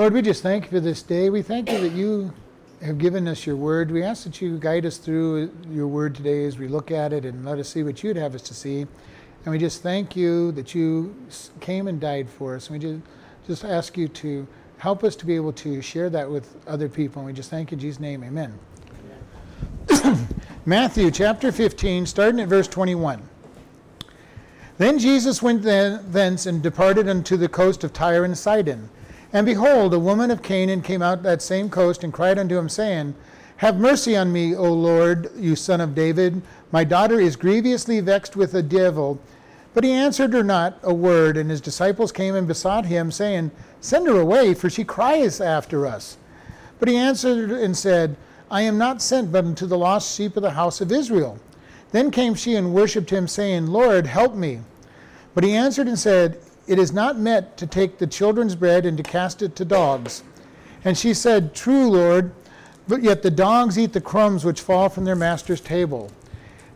[0.00, 1.28] Lord, we just thank you for this day.
[1.28, 2.32] We thank you that you
[2.80, 3.90] have given us your word.
[3.90, 7.26] We ask that you guide us through your word today as we look at it
[7.26, 8.80] and let us see what you'd have us to see.
[8.80, 11.14] And we just thank you that you
[11.60, 12.70] came and died for us.
[12.70, 13.02] And we
[13.46, 14.46] just, ask you to
[14.78, 17.20] help us to be able to share that with other people.
[17.20, 18.24] And we just thank you in Jesus' name.
[18.24, 18.58] Amen.
[19.90, 20.28] Amen.
[20.64, 23.20] Matthew chapter 15, starting at verse 21.
[24.78, 28.88] Then Jesus went thence and departed unto the coast of Tyre and Sidon.
[29.32, 32.68] And behold, a woman of Canaan came out that same coast and cried unto him,
[32.68, 33.14] saying,
[33.58, 36.42] Have mercy on me, O Lord, you son of David.
[36.72, 39.20] My daughter is grievously vexed with a devil.
[39.72, 43.52] But he answered her not a word, and his disciples came and besought him, saying,
[43.80, 46.16] Send her away, for she crieth after us.
[46.80, 48.16] But he answered and said,
[48.50, 51.38] I am not sent but unto the lost sheep of the house of Israel.
[51.92, 54.60] Then came she and worshipped him, saying, Lord, help me.
[55.34, 58.96] But he answered and said, It is not meet to take the children's bread and
[58.96, 60.22] to cast it to dogs.
[60.84, 62.30] And she said, True, Lord,
[62.86, 66.12] but yet the dogs eat the crumbs which fall from their master's table.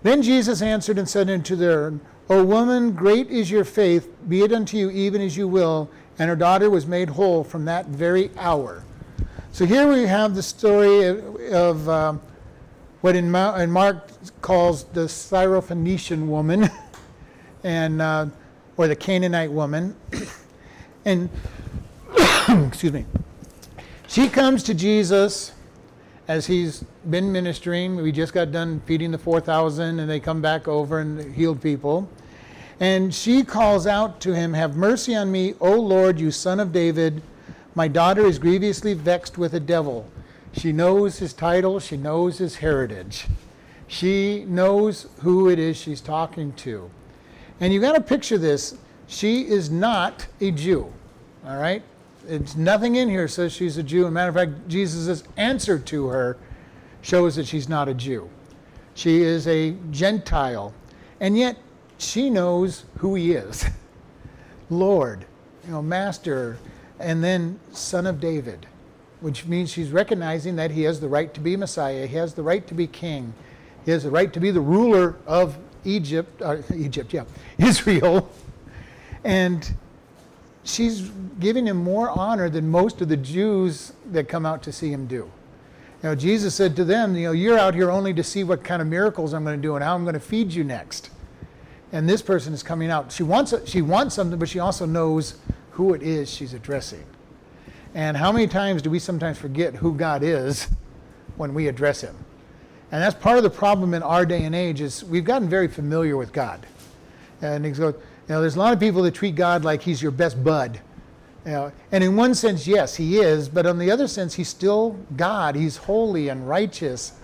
[0.03, 1.95] Then Jesus answered and said unto her,
[2.28, 5.89] O woman, great is your faith, be it unto you even as you will.
[6.19, 8.83] And her daughter was made whole from that very hour.
[9.53, 12.20] So here we have the story of, of um,
[13.01, 14.08] what in, Ma- in, Mark
[14.41, 16.69] calls the Syrophoenician woman,
[17.62, 18.27] and uh,
[18.77, 19.97] or the Canaanite woman,
[21.05, 21.28] and
[22.48, 23.06] excuse me,
[24.06, 25.53] she comes to Jesus
[26.28, 27.97] as he's been ministering.
[27.97, 32.08] We just got done feeding the 4,000, and they come back over and healed people.
[32.80, 36.72] And she calls out to him, Have mercy on me, O Lord, you son of
[36.72, 37.22] David.
[37.75, 40.11] My daughter is grievously vexed with a devil.
[40.52, 43.27] She knows his title, she knows his heritage.
[43.86, 46.91] She knows who it is she's talking to.
[47.61, 48.77] And you got to picture this.
[49.07, 50.93] She is not a Jew.
[51.47, 51.83] All right?
[52.27, 54.03] It's nothing in here says she's a Jew.
[54.03, 56.37] As a matter of fact, Jesus' answer to her
[57.03, 58.29] shows that she's not a Jew.
[58.95, 60.73] She is a Gentile.
[61.20, 61.59] And yet
[61.98, 63.67] she knows who he is.
[64.70, 65.27] Lord,
[65.64, 66.59] you know, master,
[66.98, 68.67] and then son of David,
[69.20, 72.43] which means she's recognizing that he has the right to be Messiah, he has the
[72.43, 73.35] right to be king,
[73.85, 77.24] he has the right to be the ruler of Egypt, uh, Egypt, yeah,
[77.58, 78.30] Israel.
[79.24, 79.72] And
[80.64, 84.90] she's giving him more honor than most of the Jews that come out to see
[84.90, 85.30] him do.
[86.05, 88.83] Know, Jesus said to them, you know, you're out here only to see what kind
[88.83, 91.08] of miracles I'm going to do and how I'm going to feed you next.
[91.92, 93.11] And this person is coming out.
[93.11, 95.36] She wants she wants something, but she also knows
[95.70, 97.05] who it is she's addressing.
[97.95, 100.68] And how many times do we sometimes forget who God is
[101.36, 102.16] when we address him?
[102.95, 105.67] And that's part of the problem in our day and age is we've gotten very
[105.67, 106.65] familiar with God.
[107.43, 110.01] And he goes, you know, there's a lot of people that treat God like he's
[110.01, 110.79] your best bud.
[111.45, 114.49] You know, and in one sense, yes, he is, but on the other sense, he's
[114.49, 115.57] still God.
[115.57, 117.15] He's holy and righteous.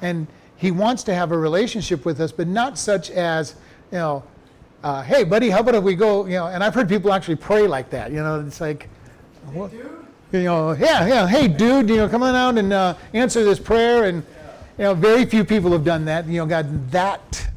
[0.00, 0.26] And
[0.56, 3.56] he wants to have a relationship with us, but not such as,
[3.92, 4.22] you know,
[4.82, 7.36] uh, hey, buddy, how about if we go, you know, and I've heard people actually
[7.36, 8.10] pray like that.
[8.10, 8.88] You know, it's like,
[9.52, 9.68] hey,
[10.32, 13.58] you know, yeah, yeah, hey, dude, you know, come on out and uh, answer this
[13.58, 14.04] prayer.
[14.04, 14.24] And,
[14.80, 17.48] you know, very few people have done that, you know, got that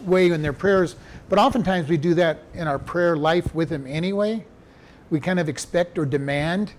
[0.00, 0.96] way in their prayers
[1.28, 4.44] but oftentimes we do that in our prayer life with Him anyway.
[5.10, 6.72] We kind of expect or demand.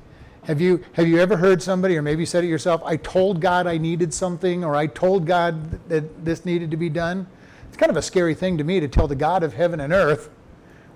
[0.43, 3.67] Have you, have you ever heard somebody, or maybe said it yourself, I told God
[3.67, 7.27] I needed something, or I told God that this needed to be done?
[7.67, 9.93] It's kind of a scary thing to me to tell the God of heaven and
[9.93, 10.29] earth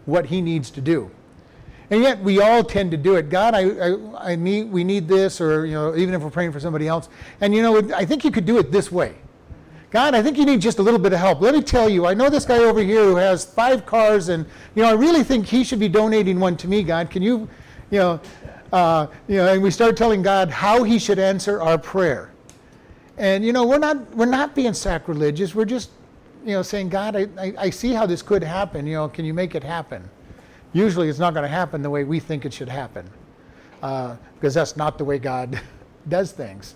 [0.05, 1.11] what He needs to do.
[1.93, 3.29] And yet we all tend to do it.
[3.29, 6.51] God, I, I, I need, we need this, or you know, even if we're praying
[6.51, 7.07] for somebody else.
[7.39, 9.13] And you know, I think you could do it this way.
[9.91, 11.39] God, I think you need just a little bit of help.
[11.39, 14.43] Let me tell you, I know this guy over here who has five cars, and
[14.73, 16.81] you know, I really think he should be donating one to me.
[16.81, 17.47] God, can you,
[17.91, 18.19] you know,
[18.71, 22.31] uh, you know, and we start telling God how He should answer our prayer.
[23.19, 25.53] And you know, we're not we're not being sacrilegious.
[25.53, 25.91] We're just,
[26.43, 28.87] you know, saying, God, I, I, I see how this could happen.
[28.87, 30.09] You know, can you make it happen?
[30.73, 33.07] Usually, it's not going to happen the way we think it should happen,
[33.81, 35.59] uh, because that's not the way God
[36.09, 36.75] does things.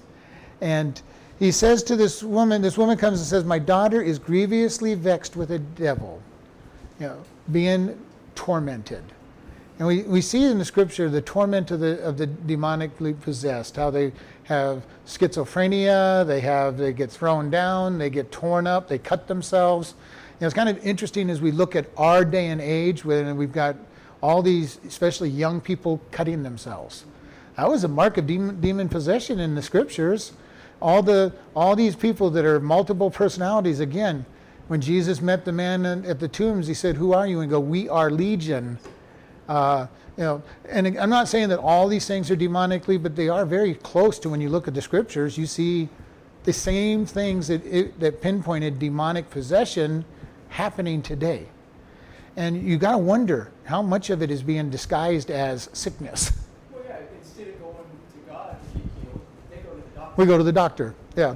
[0.61, 1.01] And
[1.39, 5.35] he says to this woman, this woman comes and says, My daughter is grievously vexed
[5.35, 6.21] with a devil,
[6.99, 7.99] you know, being
[8.35, 9.03] tormented.
[9.79, 13.75] And we, we see in the scripture the torment of the, of the demonically possessed,
[13.75, 14.11] how they
[14.45, 19.93] have schizophrenia, they have they get thrown down, they get torn up, they cut themselves.
[19.99, 23.37] You know, it's kind of interesting as we look at our day and age when
[23.37, 23.75] we've got
[24.21, 27.05] all these, especially young people, cutting themselves.
[27.55, 30.33] That was a mark of demon, demon possession in the scriptures
[30.79, 34.23] all the all these people that are multiple personalities again
[34.67, 37.59] when jesus met the man at the tombs he said who are you and go
[37.59, 38.77] we are legion
[39.47, 39.87] Uh,
[40.17, 43.45] you know, and I'm not saying that all these things are demonically, but they are
[43.45, 45.37] very close to when you look at the scriptures.
[45.37, 45.89] You see
[46.43, 50.05] the same things that, it, that pinpointed demonic possession
[50.49, 51.47] happening today.
[52.37, 56.31] And you got to wonder how much of it is being disguised as sickness.
[56.71, 60.13] Well, yeah, instead of going to God to get healed, they go to the doctor.
[60.21, 61.35] We go to the doctor, yeah.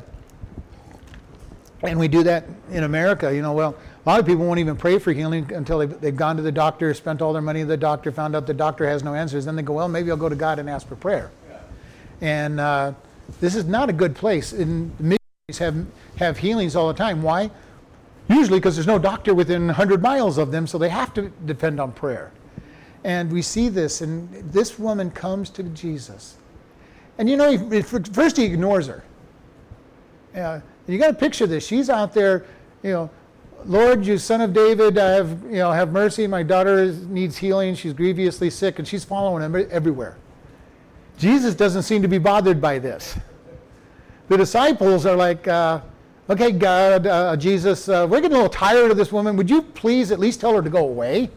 [1.81, 3.33] And we do that in America.
[3.33, 3.75] You know, well,
[4.05, 6.51] a lot of people won't even pray for healing until they've, they've gone to the
[6.51, 9.45] doctor, spent all their money at the doctor, found out the doctor has no answers.
[9.45, 11.31] Then they go, well, maybe I'll go to God and ask for prayer.
[11.49, 11.59] Yeah.
[12.21, 12.93] And uh,
[13.39, 14.53] this is not a good place.
[14.53, 15.85] And missionaries have,
[16.17, 17.23] have healings all the time.
[17.23, 17.49] Why?
[18.31, 21.79] Usually because there's no doctor within 100 miles of them, so they have to depend
[21.81, 22.31] on prayer.
[23.03, 26.37] And we see this, and this woman comes to Jesus.
[27.17, 29.03] And you know, he, first he ignores her.
[30.33, 31.67] Uh, you got to picture this.
[31.67, 32.45] She's out there,
[32.83, 33.09] you know,
[33.65, 36.25] Lord, you son of David, I have, you know, have mercy.
[36.25, 37.75] My daughter needs healing.
[37.75, 40.17] She's grievously sick, and she's following him everywhere.
[41.17, 43.17] Jesus doesn't seem to be bothered by this.
[44.29, 45.81] The disciples are like, uh,
[46.31, 49.35] okay, God, uh, Jesus, uh, we're getting a little tired of this woman.
[49.35, 51.29] Would you please at least tell her to go away?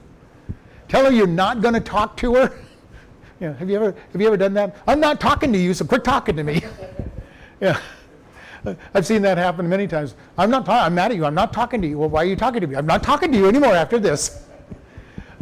[0.88, 2.54] Tell her you're not going to talk to her.
[3.40, 4.76] you know, have you ever have you ever done that?
[4.86, 6.62] I'm not talking to you, so quit talking to me.
[7.60, 7.80] yeah.
[8.94, 10.14] I've seen that happen many times.
[10.38, 10.66] I'm not.
[10.68, 11.26] I'm mad at you.
[11.26, 11.98] I'm not talking to you.
[11.98, 12.76] Well, why are you talking to me?
[12.76, 14.40] I'm not talking to you anymore after this.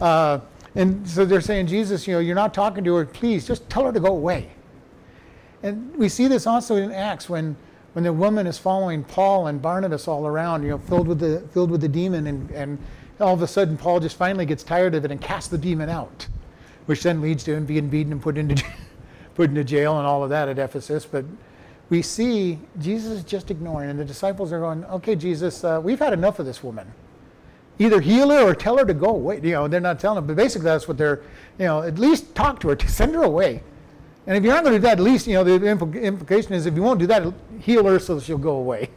[0.01, 0.41] Uh,
[0.75, 3.07] and so they're saying, Jesus, you know, you're not talking to her.
[3.07, 4.51] Please, just tell her to go away.
[5.63, 7.55] And we see this also in Acts when
[7.93, 11.41] when the woman is following Paul and Barnabas all around, you know, filled with the
[11.53, 12.79] filled with the demon, and, and
[13.21, 15.89] all of a sudden Paul just finally gets tired of it and casts the demon
[15.89, 16.27] out,
[16.87, 18.63] which then leads to him being beaten and put into
[19.35, 21.05] put into jail and all of that at Ephesus.
[21.05, 21.25] But
[21.91, 25.99] we see Jesus is just ignoring, and the disciples are going, "Okay, Jesus, uh, we've
[25.99, 26.91] had enough of this woman.
[27.79, 30.27] Either heal her or tell her to go away." You know, they're not telling them,
[30.27, 31.21] but basically that's what they're,
[31.59, 33.63] you know, at least talk to her, to send her away.
[34.27, 36.67] And if you're not going to do that, at least, you know, the implication is
[36.67, 38.91] if you won't do that, heal her so she'll go away.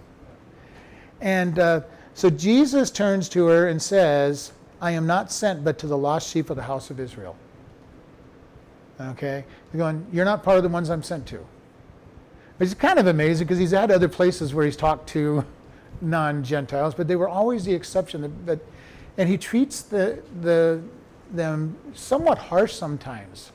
[1.21, 1.81] And uh,
[2.13, 4.51] so Jesus turns to her and says,
[4.81, 7.35] I am not sent but to the lost sheep of the house of Israel.
[8.99, 9.45] Okay?
[9.73, 11.45] You're going, You're not part of the ones I'm sent to.
[12.59, 15.43] It's kind of amazing because he's had other places where he's talked to
[16.01, 18.21] non Gentiles, but they were always the exception.
[18.21, 18.59] That, that,
[19.17, 20.81] and he treats the, the,
[21.31, 23.51] them somewhat harsh sometimes.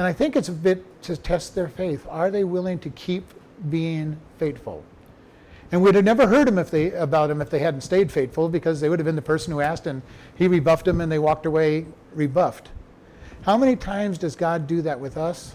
[0.00, 2.06] And I think it's a bit to test their faith.
[2.08, 3.22] Are they willing to keep
[3.68, 4.82] being faithful?
[5.72, 8.48] And we'd have never heard him if they, about him if they hadn't stayed faithful
[8.48, 10.00] because they would have been the person who asked and
[10.36, 12.70] he rebuffed them and they walked away rebuffed.
[13.42, 15.54] How many times does God do that with us?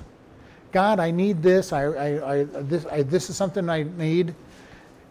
[0.71, 1.73] God, I need this.
[1.73, 4.35] I, I, I this, I, this is something I need.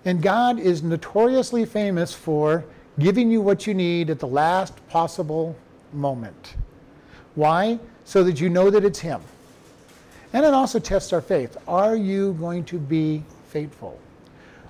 [0.05, 2.65] And God is notoriously famous for
[3.01, 5.57] giving you what you need at the last possible
[5.93, 6.55] moment.
[7.35, 7.79] Why?
[8.05, 9.21] so that you know that it's Him.
[10.33, 11.57] And it also tests our faith.
[11.67, 13.99] Are you going to be faithful?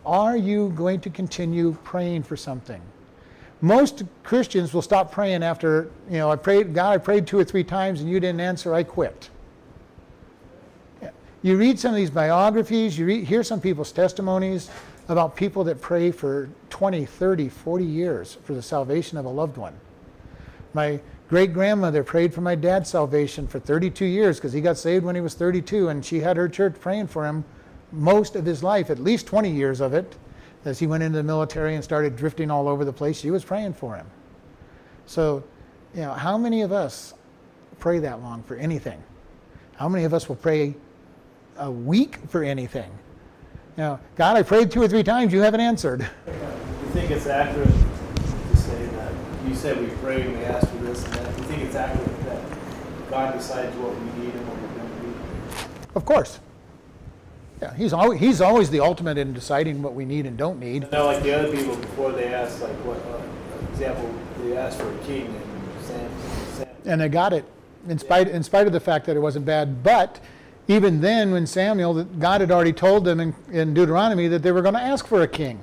[0.05, 2.81] Are you going to continue praying for something?
[3.61, 7.45] Most Christians will stop praying after, you know, I prayed, God, I prayed two or
[7.45, 9.31] three times and you didn't answer, I quit.
[11.41, 14.71] You read some of these biographies, you read, hear some people's testimonies
[15.09, 19.57] about people that pray for 20, 30, 40 years for the salvation of a loved
[19.57, 19.75] one.
[20.73, 25.05] My great grandmother prayed for my dad's salvation for 32 years because he got saved
[25.05, 27.45] when he was 32, and she had her church praying for him
[27.93, 30.17] most of his life, at least 20 years of it.
[30.65, 33.45] As he went into the military and started drifting all over the place, she was
[33.45, 34.07] praying for him.
[35.07, 35.45] So,
[35.95, 37.13] you know, how many of us
[37.79, 39.03] pray that long for anything?
[39.77, 40.75] How many of us will pray
[41.59, 42.91] a week for anything?
[43.77, 46.09] You know, God, I prayed two or three times, you haven't answered.
[46.27, 49.13] You think it's accurate to say that
[49.47, 51.35] you said we prayed and we asked this and that?
[51.45, 55.17] think it's accurate that God decides what we need and what going to need?
[55.95, 56.41] Of course.
[57.63, 60.91] Yeah, he's always, he's always the ultimate in deciding what we need and don't need.
[60.91, 64.93] Now, like the other people before they asked, like what uh, example, they asked for
[64.93, 66.11] a king and Sam,
[66.55, 66.69] Sam.
[66.85, 67.45] And they got it,
[67.89, 69.83] in spite in spite of the fact that it wasn't bad.
[69.83, 70.21] But
[70.67, 74.63] even then, when Samuel, God had already told them in, in Deuteronomy that they were
[74.63, 75.63] going to ask for a king.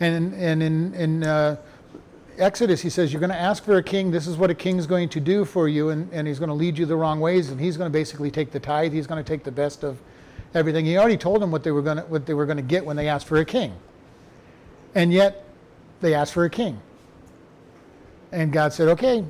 [0.00, 1.56] And and in in uh,
[2.38, 4.10] Exodus, he says, You're going to ask for a king.
[4.10, 5.90] This is what a king's going to do for you.
[5.90, 7.50] And, and he's going to lead you the wrong ways.
[7.50, 8.92] And he's going to basically take the tithe.
[8.92, 9.98] He's going to take the best of
[10.54, 10.84] everything.
[10.84, 12.84] He already told them what they were going to, what they were going to get
[12.84, 13.74] when they asked for a king.
[14.94, 15.44] And yet,
[16.00, 16.80] they asked for a king.
[18.30, 19.24] And God said, Okay.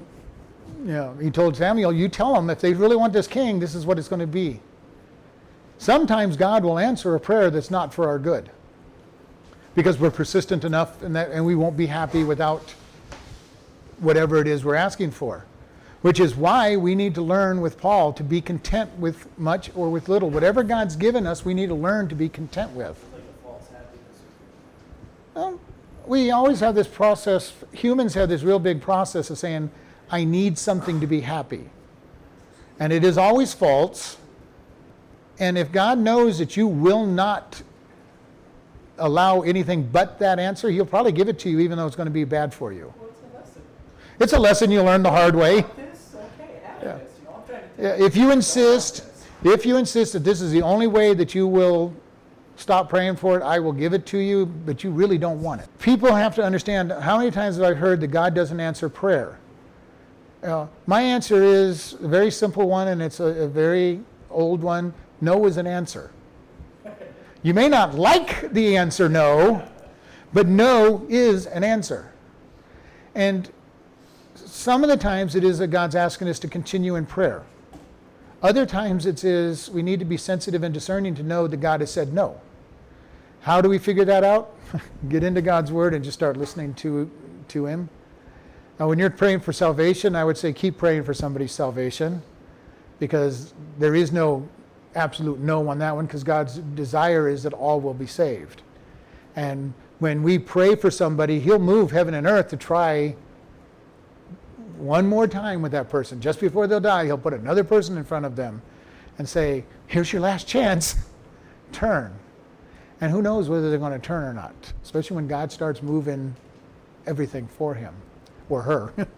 [0.85, 3.75] You know, he told Samuel, You tell them if they really want this king, this
[3.75, 4.61] is what it's going to be.
[5.79, 8.51] Sometimes God will answer a prayer that's not for our good
[9.75, 12.75] because we're persistent enough and, that, and we won't be happy without
[14.03, 15.47] whatever it is we're asking for.
[16.03, 19.89] Which is why we need to learn with Paul to be content with much or
[19.89, 20.31] with little.
[20.31, 23.03] Whatever God's given us, we need to learn to be content with.
[25.37, 25.61] Um,
[26.07, 29.71] we always have this process, humans have this real big process of saying,
[30.11, 31.71] I need something to be happy.
[32.79, 34.17] And it is always false.
[35.39, 37.63] And if God knows that you will not
[38.99, 42.07] allow anything but that answer, He'll probably give it to you even though it's going
[42.07, 42.93] to be bad for you.
[42.99, 43.12] Well.
[44.23, 45.63] It's a lesson you learn the hard way.
[45.63, 46.93] This, okay, have Yeah.
[46.99, 47.11] this.
[47.19, 47.83] You know, I'm trying to.
[47.99, 49.05] Yeah, If you insist,
[49.43, 51.93] if you insist that this is the only way that you will
[52.55, 55.61] stop praying for it, I will give it to you, but you really don't want
[55.63, 55.69] it.
[55.81, 59.41] People have to understand how many times have I heard that God doesn't answer prayer?
[60.45, 64.01] Uh, my answer is a very simple one, and it's a, a very
[64.31, 64.95] old one.
[65.21, 66.13] No is an answer.
[67.45, 69.69] You may not like the answer no,
[70.33, 72.13] but no is an answer.
[73.17, 73.51] And
[74.53, 77.43] some of the times it is that God's asking us to continue in prayer.
[78.43, 81.81] Other times it is we need to be sensitive and discerning to know that God
[81.81, 82.39] has said no.
[83.41, 84.55] How do we figure that out?
[85.09, 87.11] Get into God's word and just start listening to,
[87.49, 87.89] to Him.
[88.79, 92.21] Now, when you're praying for salvation, I would say keep praying for somebody's salvation
[92.99, 94.47] because there is no
[94.95, 98.61] absolute no on that one because God's desire is that all will be saved.
[99.35, 103.17] And when we pray for somebody, He'll move heaven and earth to try
[104.83, 106.21] one more time with that person.
[106.21, 108.63] Just before they'll die, He'll put another person in front of them
[109.19, 110.97] and say, Here's your last chance.
[111.73, 112.15] Turn.
[113.01, 116.37] And who knows whether they're going to turn or not, especially when God starts moving
[117.05, 117.93] everything for him
[118.49, 118.93] or her.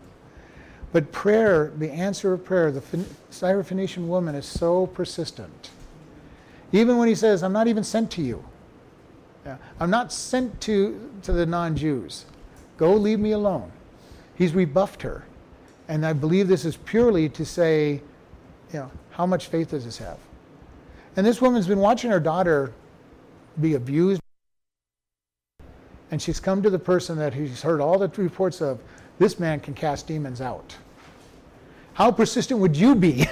[0.93, 5.71] but prayer, the answer of prayer, the Phoen- Syrophoenician woman is so persistent.
[6.73, 8.43] Even when he says, I'm not even sent to you.
[9.79, 12.25] I'm not sent to, to the non Jews.
[12.79, 13.71] Go leave me alone.
[14.35, 15.25] He's rebuffed her.
[15.89, 18.01] And I believe this is purely to say,
[18.73, 20.19] you know, how much faith does this have?
[21.17, 22.73] And this woman's been watching her daughter
[23.61, 24.21] be abused.
[26.11, 28.81] And she's come to the person that she's heard all the reports of
[29.19, 30.77] this man can cast demons out.
[31.95, 33.27] How persistent would you be?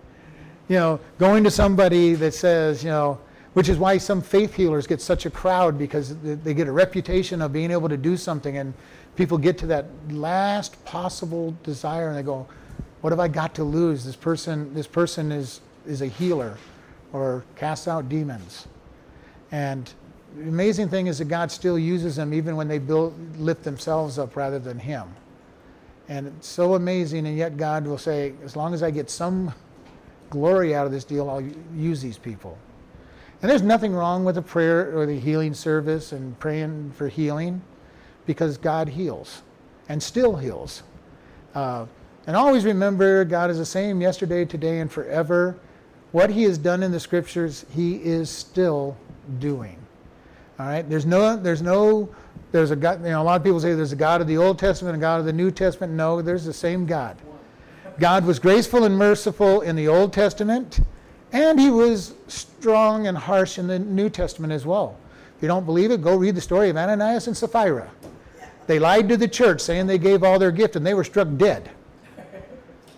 [0.68, 3.18] you know, going to somebody that says, you know,
[3.54, 7.42] which is why some faith healers get such a crowd because they get a reputation
[7.42, 8.72] of being able to do something and
[9.16, 12.46] people get to that last possible desire and they go,
[13.00, 14.04] what have I got to lose?
[14.04, 16.58] This person, this person is, is a healer
[17.12, 18.68] or casts out demons.
[19.50, 19.92] And
[20.36, 24.18] the amazing thing is that God still uses them even when they build, lift themselves
[24.18, 25.08] up rather than Him.
[26.08, 29.52] And it's so amazing, and yet God will say, as long as I get some
[30.28, 31.42] glory out of this deal, I'll
[31.74, 32.58] use these people.
[33.42, 37.62] And there's nothing wrong with the prayer or the healing service and praying for healing
[38.26, 39.42] because God heals
[39.88, 40.82] and still heals.
[41.54, 41.86] Uh,
[42.26, 45.58] and always remember, God is the same yesterday, today, and forever.
[46.12, 48.96] What He has done in the Scriptures, He is still
[49.38, 49.76] doing.
[50.58, 50.88] All right.
[50.88, 51.36] There's no.
[51.36, 52.14] There's no.
[52.52, 53.02] There's a God.
[53.02, 55.02] You know, a lot of people say there's a God of the Old Testament, and
[55.02, 55.94] a God of the New Testament.
[55.94, 57.16] No, there's the same God.
[57.98, 60.80] God was graceful and merciful in the Old Testament,
[61.32, 64.96] and He was strong and harsh in the New Testament as well.
[65.36, 67.90] If you don't believe it, go read the story of Ananias and Sapphira.
[68.66, 71.28] They lied to the church, saying they gave all their gift, and they were struck
[71.36, 71.70] dead.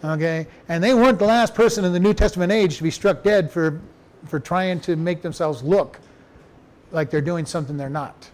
[0.05, 3.23] Okay, and they weren't the last person in the New Testament age to be struck
[3.23, 3.81] dead for,
[4.27, 6.01] for trying to make themselves look
[6.91, 8.29] like they're doing something they're not.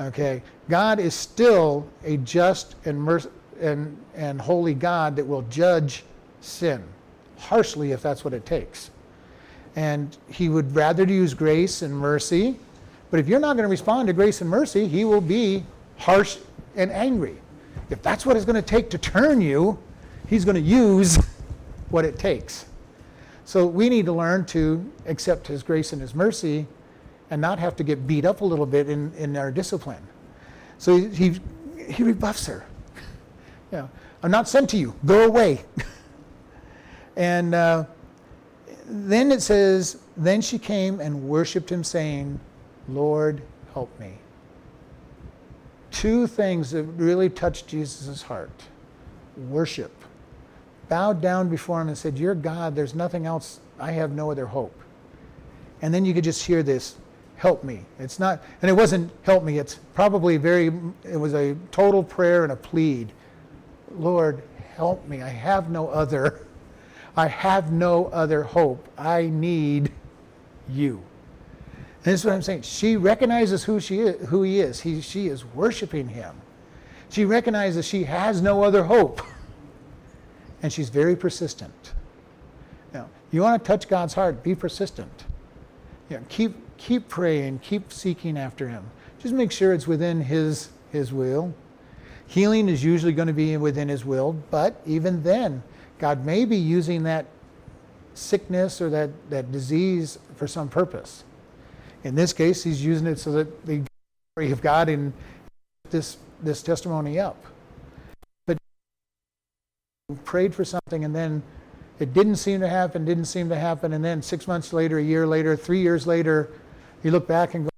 [0.00, 6.04] Okay, God is still a just and merc- and and holy God that will judge
[6.40, 6.82] sin
[7.38, 8.90] harshly if that's what it takes.
[9.76, 12.56] And He would rather use grace and mercy,
[13.10, 15.64] but if you're not going to respond to grace and mercy, He will be
[15.98, 16.38] harsh
[16.76, 17.36] and angry.
[17.90, 19.78] If that's what it's going to take to turn you,
[20.28, 21.16] He's going to use
[21.90, 22.66] what it takes.
[23.44, 26.66] So we need to learn to accept His grace and His mercy
[27.32, 30.06] and not have to get beat up a little bit in, in our discipline.
[30.76, 31.40] So he,
[31.88, 32.66] he, rebuffs her.
[33.72, 33.88] Know,
[34.22, 34.94] I'm not sent to you.
[35.06, 35.64] Go away.
[37.16, 37.84] and uh,
[38.86, 42.38] then it says, Then she came and worshiped him, saying,
[42.88, 44.14] Lord, help me.
[45.90, 48.50] Two things that really touched Jesus' heart
[49.48, 49.92] worship.
[50.88, 52.74] Bowed down before him and said, You're God.
[52.74, 53.60] There's nothing else.
[53.78, 54.78] I have no other hope.
[55.80, 56.96] And then you could just hear this
[57.42, 57.84] help me.
[57.98, 60.70] It's not, and it wasn't help me, it's probably very,
[61.02, 63.12] it was a total prayer and a plead.
[63.96, 64.44] Lord,
[64.76, 65.22] help me.
[65.22, 66.46] I have no other,
[67.16, 68.88] I have no other hope.
[68.96, 69.92] I need
[70.68, 71.02] you.
[72.04, 72.62] And this is what I'm saying.
[72.62, 74.80] She recognizes who she is, who he is.
[74.80, 76.34] He, she is worshiping him.
[77.10, 79.20] She recognizes she has no other hope.
[80.62, 81.92] and she's very persistent.
[82.94, 85.24] Now, you want to touch God's heart, be persistent.
[86.08, 88.84] You know, keep keep praying, keep seeking after him.
[89.18, 91.54] Just make sure it's within his his will.
[92.26, 95.62] Healing is usually going to be within his will, but even then,
[96.02, 97.26] God may be using that
[98.14, 101.22] sickness or that, that disease for some purpose.
[102.02, 103.84] In this case, he's using it so that the
[104.34, 105.12] glory of God in
[105.90, 107.40] this this testimony up.
[108.46, 108.58] But
[110.24, 111.40] prayed for something and then
[112.00, 115.02] it didn't seem to happen, didn't seem to happen, and then six months later, a
[115.04, 116.50] year later, three years later,
[117.04, 117.70] you look back and go,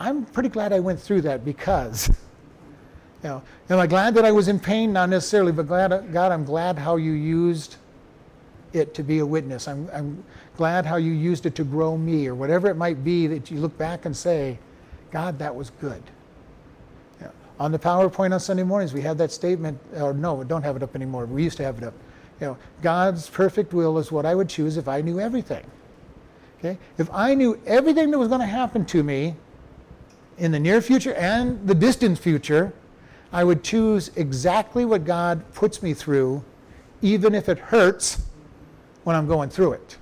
[0.00, 2.10] I'm pretty glad I went through that because,
[3.22, 4.92] you know, am I glad that I was in pain?
[4.92, 7.76] Not necessarily, but glad, God, I'm glad how you used
[8.72, 9.68] it to be a witness.
[9.68, 10.22] I'm, I'm
[10.56, 13.58] glad how you used it to grow me, or whatever it might be that you
[13.58, 14.58] look back and say,
[15.10, 16.02] God, that was good.
[17.58, 20.76] On the PowerPoint on Sunday mornings, we have that statement, or no, we don't have
[20.76, 21.24] it up anymore.
[21.24, 21.94] We used to have it up.
[22.40, 25.64] You know, God's perfect will is what I would choose if I knew everything.
[26.58, 26.76] Okay?
[26.98, 29.36] If I knew everything that was going to happen to me
[30.36, 32.74] in the near future and the distant future,
[33.36, 36.42] I would choose exactly what God puts me through,
[37.02, 38.24] even if it hurts
[39.04, 39.98] when I'm going through it.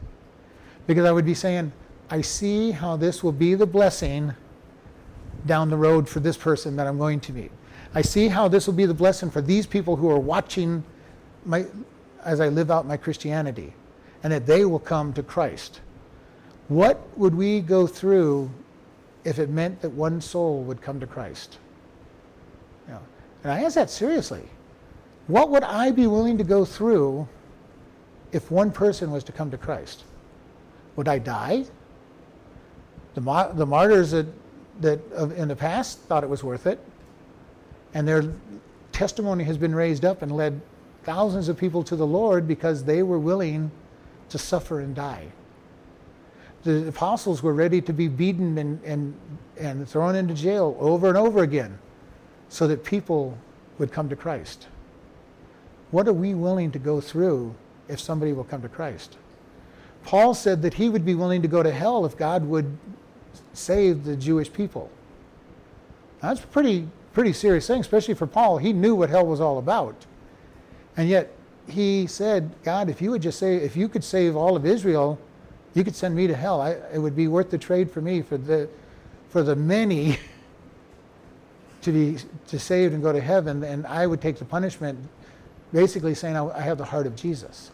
[0.87, 1.73] Because I would be saying,
[2.11, 4.33] I see how this will be the blessing
[5.47, 7.51] down the road for this person that I'm going to meet.
[7.93, 10.85] I see how this will be the blessing for these people who are watching
[11.45, 11.67] my,
[12.25, 13.75] as I live out my Christianity,
[14.23, 15.81] and that they will come to Christ.
[16.69, 18.49] What would we go through
[19.25, 21.59] if it meant that one soul would come to Christ?
[23.45, 24.43] And I ask that seriously.
[25.29, 27.29] What would I be willing to go through
[28.33, 30.05] if one person was to come to Christ?
[30.97, 31.65] Would I die?
[33.15, 34.27] The, the martyrs that
[34.81, 35.01] that
[35.37, 36.81] in the past thought it was worth it,
[37.93, 38.25] and their
[38.93, 40.61] testimony has been raised up and led
[41.05, 43.71] thousands of people to the Lord because they were willing
[44.31, 45.29] to suffer and die.
[46.65, 49.15] The apostles were ready to be beaten and, and,
[49.59, 51.79] and thrown into jail over and over again
[52.55, 53.37] so that people
[53.79, 54.69] would come to Christ.
[55.91, 57.53] What are we willing to go through
[57.89, 59.17] if somebody will come to Christ?
[60.05, 62.79] Paul said that he would be willing to go to hell if God would
[63.55, 64.89] save the Jewish people.
[66.21, 68.59] That's a pretty, pretty serious thing, especially for Paul.
[68.59, 70.07] He knew what hell was all about.
[70.97, 71.33] And yet
[71.67, 75.19] he said, God, if you would just say, if you could save all of Israel,
[75.75, 76.61] you could send me to hell.
[76.61, 78.69] I, it would be worth the trade for me for the,
[79.29, 80.21] for the many
[81.85, 82.19] to be
[82.49, 84.99] to saved and go to heaven, and I would take the punishment,
[85.73, 87.71] basically saying I, have the heart of Jesus.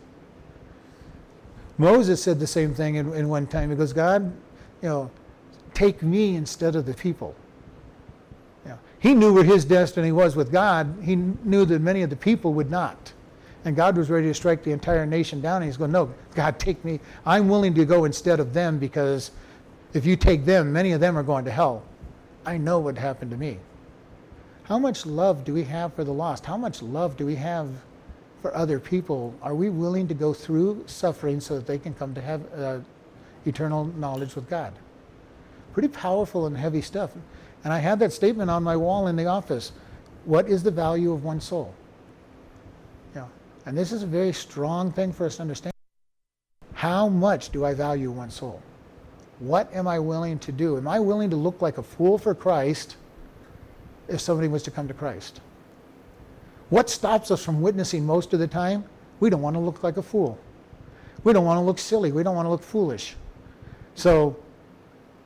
[1.78, 3.70] Moses said the same thing in, in one time.
[3.70, 4.24] He goes, God,
[4.82, 5.10] you know,
[5.72, 7.34] take me instead of the people.
[8.66, 8.76] Yeah.
[8.98, 10.94] He knew where his destiny was with God.
[11.02, 13.12] He knew that many of the people would not.
[13.64, 15.56] And God was ready to strike the entire nation down.
[15.56, 17.00] And he's going, No, God, take me.
[17.24, 19.30] I'm willing to go instead of them because
[19.94, 21.82] if you take them, many of them are going to hell.
[22.44, 23.58] I know what happened to me.
[24.70, 26.46] How much love do we have for the lost?
[26.46, 27.68] How much love do we have
[28.40, 29.34] for other people?
[29.42, 32.78] Are we willing to go through suffering so that they can come to have uh,
[33.44, 34.72] eternal knowledge with God?
[35.72, 37.10] Pretty powerful and heavy stuff.
[37.64, 39.72] And I had that statement on my wall in the office.
[40.24, 41.74] What is the value of one soul?
[43.16, 43.26] Yeah.
[43.66, 45.72] And this is a very strong thing for us to understand.
[46.74, 48.62] How much do I value one soul?
[49.40, 50.76] What am I willing to do?
[50.76, 52.94] Am I willing to look like a fool for Christ
[54.10, 55.40] if somebody was to come to Christ?
[56.68, 58.84] What stops us from witnessing most of the time?
[59.18, 60.38] We don't want to look like a fool.
[61.24, 62.12] We don't want to look silly.
[62.12, 63.16] We don't want to look foolish.
[63.94, 64.36] So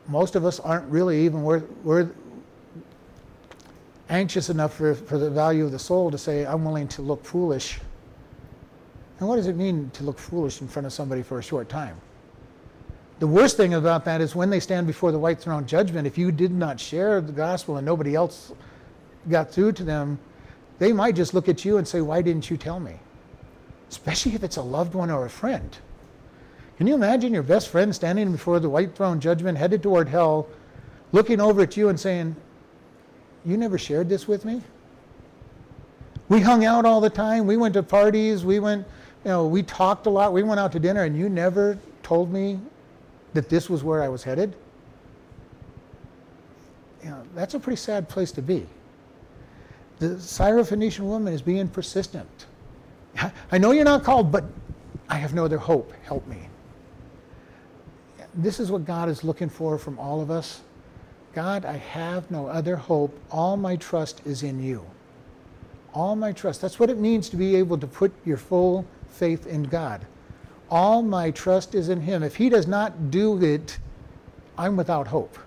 [0.08, 2.10] most of us aren't really even worth, we're
[4.08, 7.24] anxious enough for, for the value of the soul to say, I'm willing to look
[7.24, 7.78] foolish.
[9.18, 11.68] And what does it mean to look foolish in front of somebody for a short
[11.68, 11.96] time?
[13.20, 16.18] The worst thing about that is when they stand before the white throne judgment, if
[16.18, 18.52] you did not share the gospel and nobody else
[19.28, 20.18] got through to them,
[20.78, 22.98] they might just look at you and say, Why didn't you tell me?
[23.90, 25.76] Especially if it's a loved one or a friend.
[26.76, 30.48] Can you imagine your best friend standing before the white throne judgment, headed toward hell,
[31.12, 32.34] looking over at you and saying,
[33.44, 34.62] You never shared this with me?
[36.28, 37.46] We hung out all the time.
[37.46, 38.44] We went to parties.
[38.44, 38.86] We went,
[39.24, 40.32] you know, we talked a lot.
[40.32, 42.58] We went out to dinner, and you never told me
[43.34, 44.54] that this was where I was headed.
[47.02, 48.66] You know, that's a pretty sad place to be.
[50.08, 52.46] The Syrophoenician woman is being persistent.
[53.52, 54.44] I know you're not called, but
[55.08, 55.92] I have no other hope.
[56.04, 56.48] Help me
[58.36, 60.60] this is what God is looking for from all of us.
[61.32, 63.18] God, I have no other hope.
[63.30, 64.84] All my trust is in you.
[65.92, 66.60] All my trust.
[66.60, 70.04] That's what it means to be able to put your full faith in God.
[70.70, 72.22] All my trust is in Him.
[72.22, 73.78] If He does not do it,
[74.58, 75.38] I'm without hope.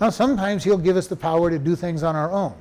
[0.00, 2.54] Now, sometimes He'll give us the power to do things on our own.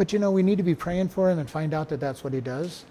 [0.00, 2.24] But you know, we need to be praying for Him and find out that that's
[2.24, 2.86] what He does.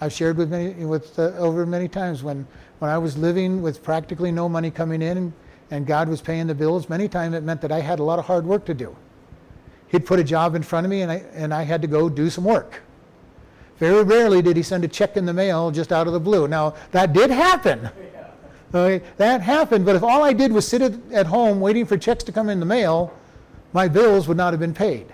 [0.00, 2.44] I've shared with many, with uh, over many times when,
[2.80, 5.32] when I was living with practically no money coming in
[5.70, 6.88] and God was paying the bills.
[6.88, 8.96] Many times it meant that I had a lot of hard work to do.
[9.92, 12.08] He'd put a job in front of me and I, and I had to go
[12.08, 12.82] do some work.
[13.78, 16.48] Very rarely did he send a check in the mail just out of the blue.
[16.48, 17.90] Now, that did happen.
[18.72, 21.96] Okay, that happened, but if all I did was sit at, at home waiting for
[21.98, 23.12] checks to come in the mail,
[23.72, 25.12] my bills would not have been paid.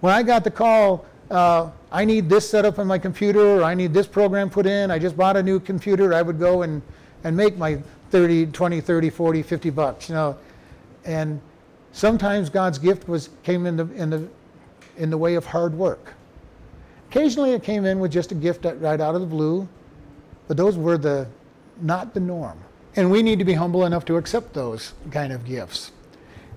[0.00, 3.62] When I got the call, uh, I need this set up on my computer, or
[3.62, 6.62] I need this program put in, I just bought a new computer, I would go
[6.62, 6.82] and,
[7.24, 7.78] and make my
[8.10, 10.36] 30, 20, 30, 40, 50 bucks, you know.
[11.04, 11.40] And
[11.92, 14.28] sometimes God's gift was came in the in the
[14.96, 16.14] in the way of hard work.
[17.10, 19.68] Occasionally it came in with just a gift right out of the blue,
[20.48, 21.26] but those were the
[21.80, 22.58] not the norm.
[22.96, 25.92] And we need to be humble enough to accept those kind of gifts.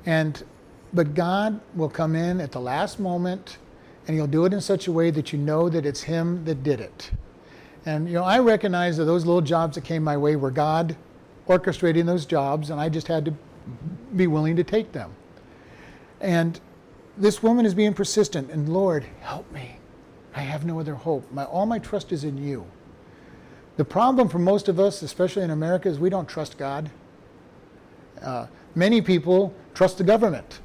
[0.06, 0.41] And
[0.93, 3.58] but God will come in at the last moment
[4.08, 6.63] and he'll do it in such a way that you know that it's him that
[6.63, 7.12] did it.
[7.86, 10.95] And you know, I recognize that those little jobs that came my way were God
[11.47, 13.34] orchestrating those jobs, and I just had to
[14.15, 15.12] be willing to take them.
[16.21, 16.60] And
[17.17, 19.78] this woman is being persistent, and Lord, help me.
[20.36, 21.32] I have no other hope.
[21.32, 22.65] My, all my trust is in you.
[23.78, 26.89] The problem for most of us, especially in America, is we don't trust God.
[28.21, 30.60] Uh, many people trust the government.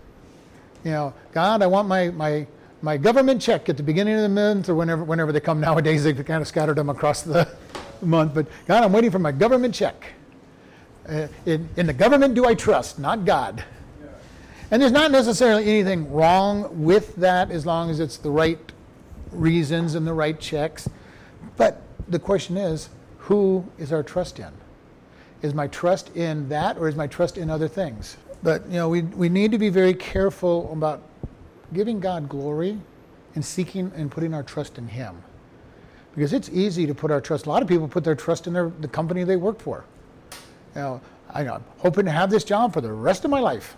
[0.85, 2.47] You know, God, I want my, my,
[2.83, 6.05] my government check at the beginning of the month or whenever, whenever they come nowadays,
[6.05, 7.49] they kind of scattered them across the
[8.03, 8.35] month.
[8.35, 10.13] But God, I'm waiting for my government check.
[11.09, 13.65] Uh, in, in the government do I trust, not God.
[14.71, 18.59] And there's not necessarily anything wrong with that as long as it's the right
[19.33, 20.89] reasons and the right checks.
[21.57, 24.53] But the question is, who is our trust in?
[25.43, 28.17] Is my trust in that or is my trust in other things?
[28.45, 31.03] But you know, we, we need to be very careful about
[31.73, 32.79] giving God glory
[33.35, 35.17] and seeking and putting our trust in Him.
[36.15, 37.47] Because it's easy to put our trust.
[37.47, 39.85] A lot of people put their trust in their, the company they work for.
[40.77, 41.01] You know,
[41.33, 43.77] I'm hoping to have this job for the rest of my life.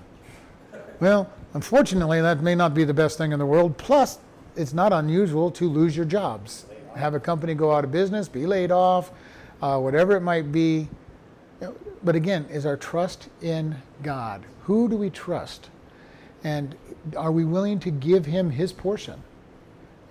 [0.99, 3.79] Well, unfortunately, that may not be the best thing in the world.
[3.79, 4.19] Plus,
[4.57, 8.47] it's not unusual to lose your jobs, have a company go out of business, be
[8.47, 9.13] laid off,
[9.63, 10.89] uh, whatever it might be.
[12.03, 14.45] But again, is our trust in God?
[14.65, 15.71] Who do we trust?
[16.45, 16.77] And
[17.17, 19.23] are we willing to give Him His portion?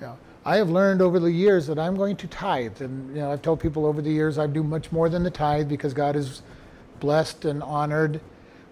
[0.01, 3.21] You know, I have learned over the years that I'm going to tithe, and you
[3.21, 5.93] know, I've told people over the years I do much more than the tithe because
[5.93, 6.41] God is
[6.99, 8.19] blessed and honored.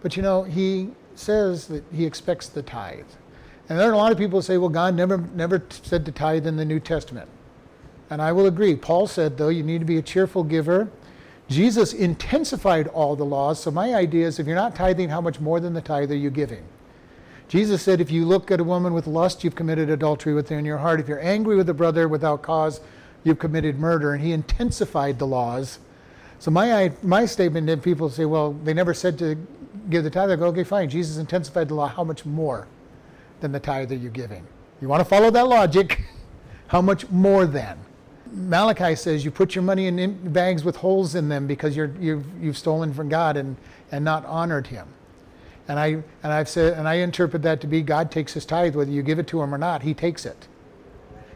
[0.02, 3.06] But you know, He says that He expects the tithe.
[3.70, 6.12] And there are a lot of people who say, well, God never, never said to
[6.12, 7.30] tithe in the New Testament.
[8.10, 8.76] And I will agree.
[8.76, 10.90] Paul said, though, you need to be a cheerful giver.
[11.50, 13.62] Jesus intensified all the laws.
[13.62, 16.16] So my idea is if you're not tithing, how much more than the tithe are
[16.16, 16.64] you giving?
[17.48, 20.78] Jesus said, if you look at a woman with lust, you've committed adultery within your
[20.78, 21.00] heart.
[21.00, 22.80] If you're angry with a brother without cause,
[23.24, 24.14] you've committed murder.
[24.14, 25.80] And he intensified the laws.
[26.40, 29.36] So my, my statement, then people say, well, they never said to
[29.90, 30.32] give the tithe.
[30.32, 30.90] I go, okay, fine.
[30.90, 31.88] Jesus intensified the law.
[31.88, 32.68] How much more
[33.42, 34.48] than the tithe are you're giving?
[34.82, 36.02] You want to follow that logic?
[36.68, 37.78] How much more then?
[38.34, 42.26] Malachi says you put your money in bags with holes in them because you're, you've,
[42.42, 43.56] you've stolen from God and,
[43.92, 44.88] and not honored Him.
[45.68, 48.76] And I and I've said and I interpret that to be God takes His tithe
[48.76, 49.84] whether you give it to Him or not.
[49.84, 50.48] He takes it.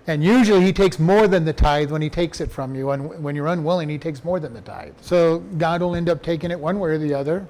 [0.06, 2.92] And usually He takes more than the tithe when He takes it from you.
[2.92, 4.96] And when you're unwilling, He takes more than the tithe.
[5.02, 7.48] So God will end up taking it one way or the other.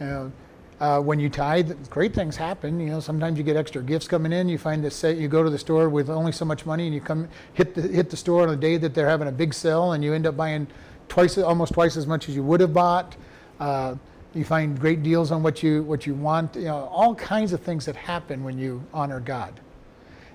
[0.00, 0.32] You know,
[0.80, 2.80] uh, when you tithe, great things happen.
[2.80, 4.48] You know, sometimes you get extra gifts coming in.
[4.48, 7.02] You find say you go to the store with only so much money, and you
[7.02, 9.92] come hit the hit the store on a day that they're having a big sale,
[9.92, 10.66] and you end up buying
[11.08, 13.14] twice, almost twice as much as you would have bought.
[13.58, 13.94] Uh,
[14.32, 16.56] you find great deals on what you what you want.
[16.56, 19.60] You know, all kinds of things that happen when you honor God.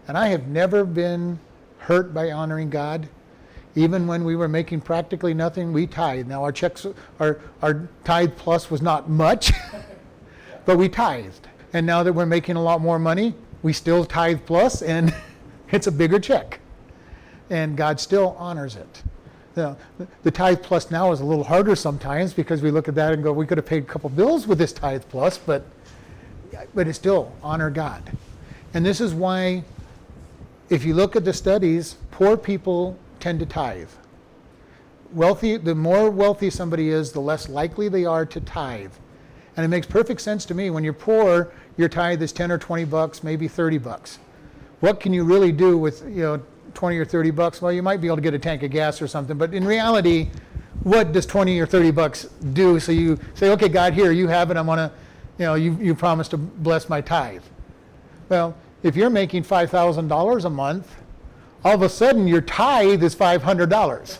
[0.08, 1.39] And I have never been
[1.79, 3.10] hurt by honoring God.
[3.73, 6.27] Even when we were making practically nothing, we tithe.
[6.27, 6.86] Now our checks,
[7.19, 9.51] our our tithe plus was not much.
[10.65, 11.47] but we tithed.
[11.73, 15.13] And now that we're making a lot more money, we still tithe plus, and
[15.71, 16.60] it's a bigger check.
[17.49, 19.04] And God still honors it.
[19.54, 19.78] The,
[20.23, 23.23] the tithe plus now is a little harder sometimes because we look at that and
[23.23, 25.65] go, we could have paid a couple bills with this tithe plus, but
[26.73, 28.12] but it still honor God.
[28.73, 29.63] And this is why,
[30.69, 33.89] if you look at the studies, poor people tend to tithe.
[35.13, 38.91] Wealthy, the more wealthy somebody is, the less likely they are to tithe.
[39.55, 40.69] And it makes perfect sense to me.
[40.69, 44.19] When you're poor, your tithe is 10 or 20 bucks, maybe 30 bucks.
[44.81, 46.41] What can you really do with, you know,
[46.75, 49.01] 20 or 30 bucks, well, you might be able to get a tank of gas
[49.01, 49.37] or something.
[49.37, 50.29] But in reality,
[50.83, 52.79] what does 20 or 30 bucks do?
[52.79, 54.57] So you say, okay, God, here, you have it.
[54.57, 54.91] I'm going to,
[55.39, 57.43] you know, you, you promised to bless my tithe.
[58.29, 60.95] Well, if you're making $5,000 a month,
[61.63, 64.17] all of a sudden your tithe is $500.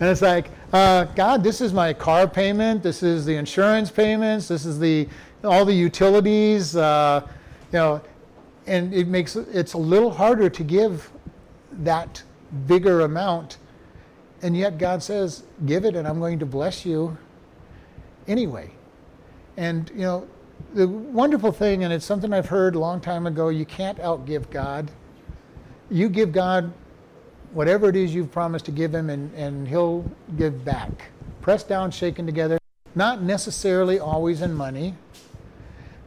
[0.00, 4.48] And it's like, uh, God, this is my car payment, this is the insurance payments,
[4.48, 5.08] this is the
[5.44, 7.26] all the utilities, uh,
[7.72, 8.00] you know,
[8.66, 11.10] and it makes it's a little harder to give
[11.72, 12.22] that
[12.66, 13.56] bigger amount,
[14.42, 17.16] and yet God says, "Give it, and I'm going to bless you."
[18.26, 18.70] Anyway,
[19.56, 20.28] and you know,
[20.74, 24.50] the wonderful thing, and it's something I've heard a long time ago: you can't outgive
[24.50, 24.90] God.
[25.90, 26.72] You give God
[27.52, 30.04] whatever it is you've promised to give him, and, and he'll
[30.36, 31.10] give back.
[31.40, 32.58] Pressed down, shaken together,
[32.94, 34.94] not necessarily always in money.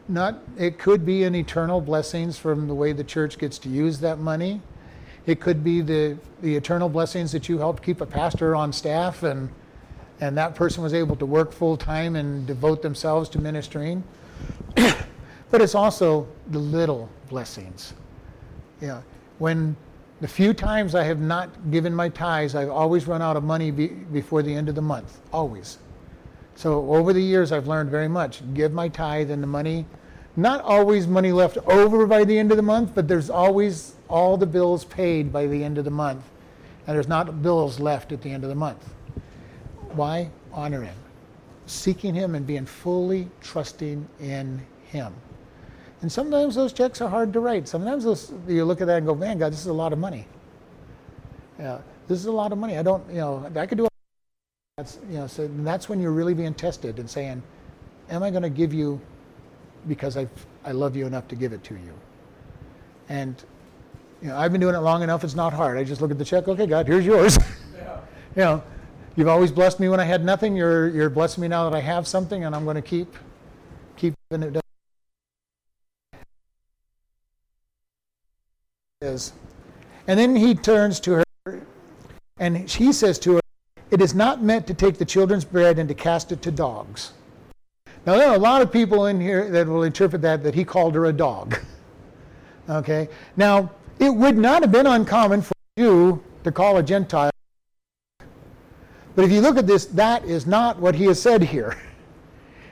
[0.08, 4.00] Not, it could be in eternal blessings from the way the church gets to use
[4.00, 4.60] that money.
[5.26, 9.22] It could be the, the eternal blessings that you helped keep a pastor on staff
[9.22, 9.48] and,
[10.20, 14.02] and that person was able to work full time and devote themselves to ministering.
[14.74, 17.94] but it's also the little blessings.
[18.80, 19.02] Yeah.
[19.38, 19.76] When
[20.22, 23.72] the few times I have not given my tithes, I've always run out of money
[23.72, 25.20] be, before the end of the month.
[25.32, 25.78] Always.
[26.54, 28.40] So over the years, I've learned very much.
[28.54, 29.84] Give my tithe and the money.
[30.36, 34.36] Not always money left over by the end of the month, but there's always all
[34.36, 36.22] the bills paid by the end of the month.
[36.86, 38.94] And there's not bills left at the end of the month.
[39.90, 40.30] Why?
[40.52, 40.94] Honor Him.
[41.66, 45.12] Seeking Him and being fully trusting in Him.
[46.02, 47.68] And sometimes those checks are hard to write.
[47.68, 50.00] Sometimes those, you look at that and go, man, God, this is a lot of
[50.00, 50.26] money.
[51.60, 52.76] Yeah, this is a lot of money.
[52.76, 53.86] I don't, you know, I could do.
[54.76, 57.40] That's, you know, so that's when you're really being tested and saying,
[58.10, 59.00] am I going to give you
[59.86, 60.26] because I,
[60.64, 61.94] I love you enough to give it to you?
[63.08, 63.40] And,
[64.20, 65.22] you know, I've been doing it long enough.
[65.22, 65.78] It's not hard.
[65.78, 66.48] I just look at the check.
[66.48, 67.38] Okay, God, here's yours.
[67.76, 68.00] Yeah.
[68.36, 68.62] you know,
[69.14, 70.56] you've always blessed me when I had nothing.
[70.56, 73.14] You're, you're blessing me now that I have something, and I'm going to keep,
[73.96, 74.61] keep giving it
[79.02, 79.32] is.
[80.06, 81.24] And then he turns to her
[82.38, 83.40] and he says to her,
[83.90, 87.12] It is not meant to take the children's bread and to cast it to dogs.
[88.04, 90.64] Now, there are a lot of people in here that will interpret that that he
[90.64, 91.58] called her a dog.
[92.70, 93.08] Okay?
[93.36, 97.32] Now, it would not have been uncommon for you to call a Gentile.
[99.16, 101.76] But if you look at this, that is not what he has said here.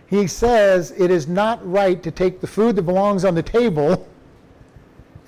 [0.06, 4.08] He says it is not right to take the food that belongs on the table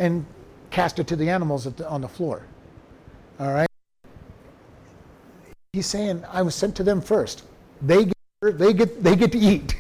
[0.01, 0.27] and
[0.73, 2.43] cast it to the animals the, on the floor.
[3.39, 3.69] All right?
[5.73, 7.45] He's saying, I was sent to them first.
[7.81, 9.77] They get, they get, they get to eat.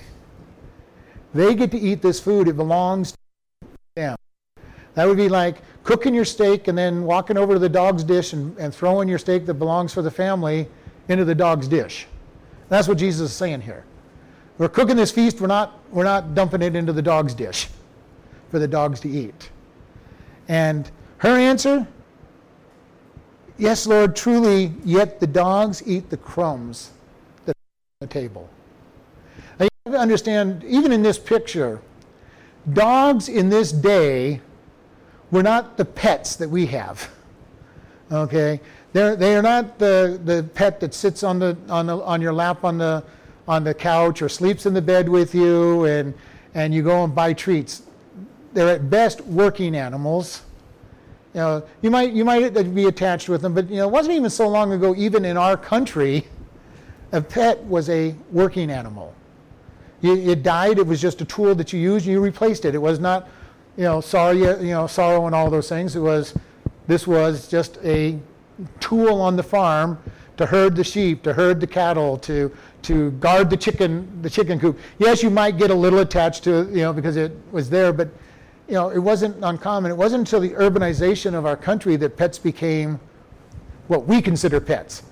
[1.34, 2.46] They get to eat this food.
[2.46, 4.16] It belongs to them.
[4.94, 8.34] That would be like cooking your steak and then walking over to the dog's dish
[8.34, 10.68] and, and throwing your steak that belongs for the family
[11.08, 12.06] into the dog's dish.
[12.68, 13.84] That's what Jesus is saying here.
[14.58, 17.68] We're cooking this feast, we're not, we're not dumping it into the dog's dish
[18.50, 19.50] for the dogs to eat.
[20.52, 21.86] And her answer,
[23.56, 26.90] Yes, Lord, truly, yet the dogs eat the crumbs
[27.46, 28.50] that are on the table.
[29.58, 31.80] Now, you have to understand, even in this picture,
[32.74, 34.42] dogs in this day
[35.30, 37.08] were not the pets that we have.
[38.10, 38.60] Okay?
[38.92, 42.34] They're, they are not the, the pet that sits on, the, on, the, on your
[42.34, 43.02] lap on the,
[43.48, 46.12] on the couch or sleeps in the bed with you and,
[46.54, 47.82] and you go and buy treats
[48.54, 50.42] they're at best working animals.
[51.34, 54.16] You know, you might you might be attached with them, but you know, it wasn't
[54.16, 56.26] even so long ago, even in our country,
[57.12, 59.14] a pet was a working animal.
[60.02, 62.74] You, it died; it was just a tool that you used, and you replaced it.
[62.74, 63.28] It was not,
[63.76, 65.96] you know, sorrow, you know, sorrow and all those things.
[65.96, 66.34] It was,
[66.86, 68.18] this was just a
[68.80, 69.98] tool on the farm
[70.36, 74.60] to herd the sheep, to herd the cattle, to to guard the chicken the chicken
[74.60, 74.78] coop.
[74.98, 78.08] Yes, you might get a little attached to you know, because it was there, but
[78.72, 79.90] you know, it wasn't uncommon.
[79.90, 82.98] It wasn't until the urbanization of our country that pets became
[83.88, 85.02] what we consider pets.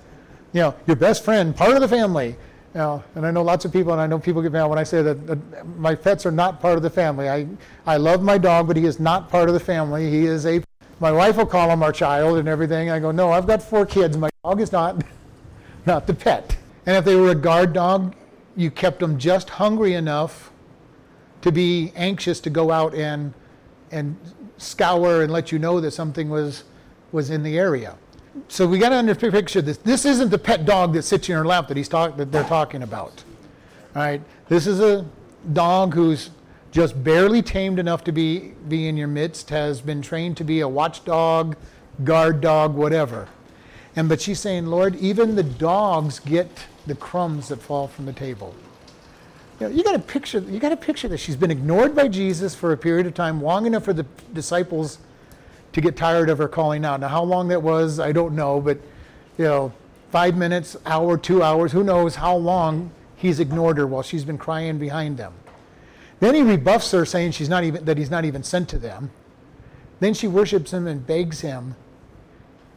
[0.51, 2.29] You know, your best friend, part of the family.
[2.73, 4.79] You know, and I know lots of people, and I know people get mad when
[4.79, 7.29] I say that, that my pets are not part of the family.
[7.29, 7.45] I,
[7.85, 10.09] I love my dog, but he is not part of the family.
[10.09, 10.63] He is a,
[10.99, 12.89] my wife will call him our child and everything.
[12.89, 14.17] I go, no, I've got four kids.
[14.17, 15.03] My dog is not,
[15.85, 16.57] not the pet.
[16.87, 18.15] And if they were a guard dog,
[18.55, 20.51] you kept them just hungry enough
[21.43, 23.35] to be anxious to go out and
[23.91, 24.17] and
[24.57, 26.63] scour and let you know that something was
[27.11, 27.97] was in the area.
[28.47, 29.77] So we got to under picture this.
[29.77, 32.43] This isn't the pet dog that sits in your lap that he's talk, that they're
[32.45, 33.23] talking about.
[33.95, 35.05] All right, this is a
[35.51, 36.29] dog who's
[36.71, 40.61] just barely tamed enough to be be in your midst, has been trained to be
[40.61, 41.57] a watchdog,
[42.03, 43.27] guard dog, whatever.
[43.95, 48.13] And but she's saying, Lord, even the dogs get the crumbs that fall from the
[48.13, 48.55] table.
[49.61, 50.39] You, know, you got to picture.
[50.39, 51.21] You got to picture this.
[51.21, 54.97] She's been ignored by Jesus for a period of time, long enough for the disciples
[55.73, 56.99] to get tired of her calling out.
[56.99, 58.79] Now, how long that was, I don't know, but
[59.37, 59.71] you know,
[60.09, 64.39] five minutes, hour, two hours, who knows how long he's ignored her while she's been
[64.39, 65.31] crying behind them.
[66.21, 69.11] Then he rebuffs her, saying she's not even that he's not even sent to them.
[69.99, 71.75] Then she worships him and begs him.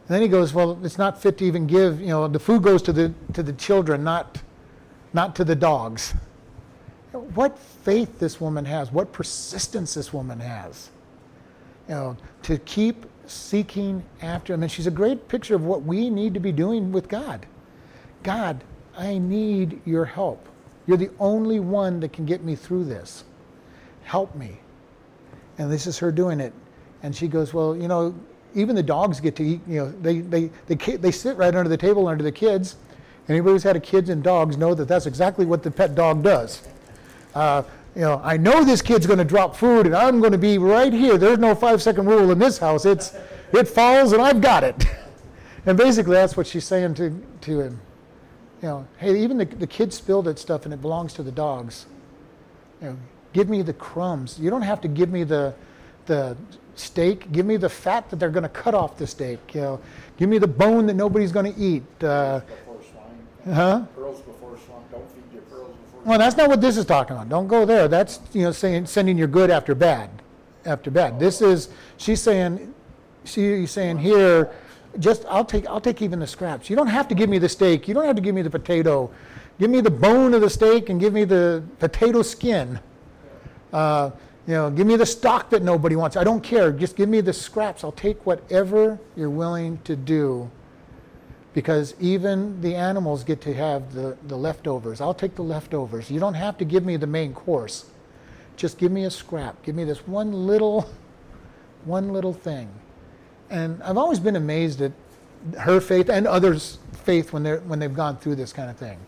[0.07, 2.61] And then he goes, Well, it's not fit to even give, you know, the food
[2.61, 4.39] goes to the to the children, not
[5.13, 6.13] not to the dogs.
[7.19, 10.89] What faith this woman has, what persistence this woman has.
[11.87, 14.63] You know, to keep seeking after him.
[14.63, 17.45] And she's a great picture of what we need to be doing with God.
[18.23, 18.63] God,
[18.97, 20.47] I need your help.
[20.87, 23.23] You're the only one that can get me through this.
[24.03, 24.59] Help me.
[25.57, 26.53] And this is her doing it.
[27.03, 28.15] And she goes, Well, you know,
[28.53, 31.69] even the dogs get to eat, you know, they, they, they, they sit right under
[31.69, 32.77] the table under the kids.
[33.27, 36.23] Anybody who's had a kids and dogs know that that's exactly what the pet dog
[36.23, 36.61] does.
[37.35, 40.37] Uh, you know, I know this kid's going to drop food and I'm going to
[40.37, 41.17] be right here.
[41.17, 42.85] There's no five second rule in this house.
[42.85, 43.15] It's,
[43.53, 44.85] it falls and I've got it.
[45.67, 47.09] And basically that's what she's saying to,
[47.41, 47.81] to him.
[48.61, 51.31] You know, hey, even the, the kid spilled that stuff and it belongs to the
[51.31, 51.87] dogs.
[52.81, 52.97] You know,
[53.33, 54.39] give me the crumbs.
[54.39, 55.55] You don't have to give me the,
[56.05, 56.37] the
[56.75, 57.31] steak.
[57.31, 59.55] Give me the fat that they're going to cut off the steak.
[59.55, 59.81] You know,
[60.17, 62.03] give me the bone that nobody's going to eat.
[62.03, 62.41] Uh,
[63.45, 63.85] huh?
[66.05, 67.29] Well, that's not what this is talking about.
[67.29, 67.87] Don't go there.
[67.87, 70.09] That's you know saying sending your good after bad,
[70.63, 71.19] after bad.
[71.19, 72.73] This is she's saying,
[73.23, 74.51] she's saying here,
[74.99, 76.69] just I'll take I'll take even the scraps.
[76.69, 77.87] You don't have to give me the steak.
[77.87, 79.09] You don't have to give me the potato.
[79.59, 82.79] Give me the bone of the steak and give me the potato skin.
[83.73, 84.11] Uh,
[84.45, 86.17] you know, give me the stock that nobody wants.
[86.17, 86.71] I don't care.
[86.71, 87.83] Just give me the scraps.
[87.83, 90.51] I'll take whatever you're willing to do
[91.55, 94.99] because even the animals get to have the, the leftovers.
[94.99, 96.11] I'll take the leftovers.
[96.11, 97.85] You don't have to give me the main course.
[98.57, 99.63] Just give me a scrap.
[99.63, 100.89] Give me this one little,
[101.85, 102.69] one little thing.
[103.49, 104.91] And I've always been amazed at
[105.61, 108.99] her faith and others' faith when they're when they've gone through this kind of thing.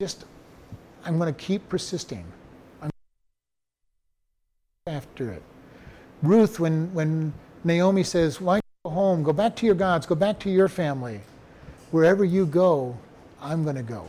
[0.00, 0.24] Just,
[1.04, 2.24] I'm going to keep persisting.
[2.82, 2.90] I'm
[4.88, 5.42] after it.
[6.22, 10.50] Ruth, when when Naomi says, "Why?" Home, go back to your gods, go back to
[10.50, 11.20] your family.
[11.90, 12.96] Wherever you go,
[13.40, 14.04] I'm going to go.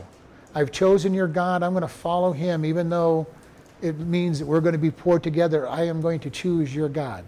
[0.54, 3.26] I've chosen your God, I'm going to follow him, even though
[3.82, 5.68] it means that we're going to be poor together.
[5.68, 7.24] I am going to choose your God.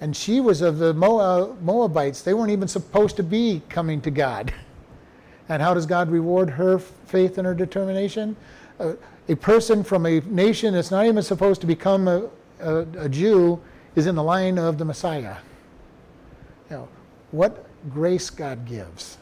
[0.00, 2.22] And she was of the Moabites.
[2.22, 4.52] They weren't even supposed to be coming to God.
[5.48, 8.36] And how does God reward her faith and her determination?
[8.78, 13.60] A person from a nation that's not even supposed to become a, a, a Jew
[13.96, 15.38] is in the line of the Messiah.
[16.70, 16.88] You know,
[17.32, 19.18] what grace God gives.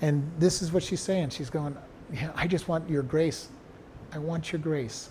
[0.00, 1.30] And this is what she's saying.
[1.30, 1.76] She's going,
[2.12, 3.48] yeah, I just want your grace.
[4.12, 5.08] I want your grace.